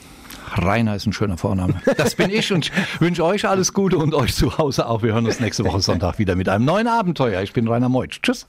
Rainer 0.55 0.94
ist 0.94 1.07
ein 1.07 1.12
schöner 1.12 1.37
Vorname. 1.37 1.75
Das 1.96 2.14
bin 2.14 2.31
ich 2.31 2.53
und 2.53 2.66
ich 2.66 3.01
wünsche 3.01 3.25
euch 3.25 3.49
alles 3.49 3.72
Gute 3.72 3.99
und 3.99 4.14
euch 4.14 4.35
zu 4.35 4.57
Hause 4.59 4.87
auch. 4.87 5.03
Wir 5.03 5.12
hören 5.12 5.27
uns 5.27 5.40
nächste 5.40 5.64
Woche 5.64 5.81
Sonntag 5.81 6.18
wieder 6.18 6.37
mit 6.37 6.49
einem 6.49 6.64
neuen 6.64 6.87
Abenteuer. 6.87 7.42
Ich 7.42 7.53
bin 7.53 7.68
Rainer 7.68 7.88
Meutsch. 7.88 8.20
Tschüss. 8.22 8.46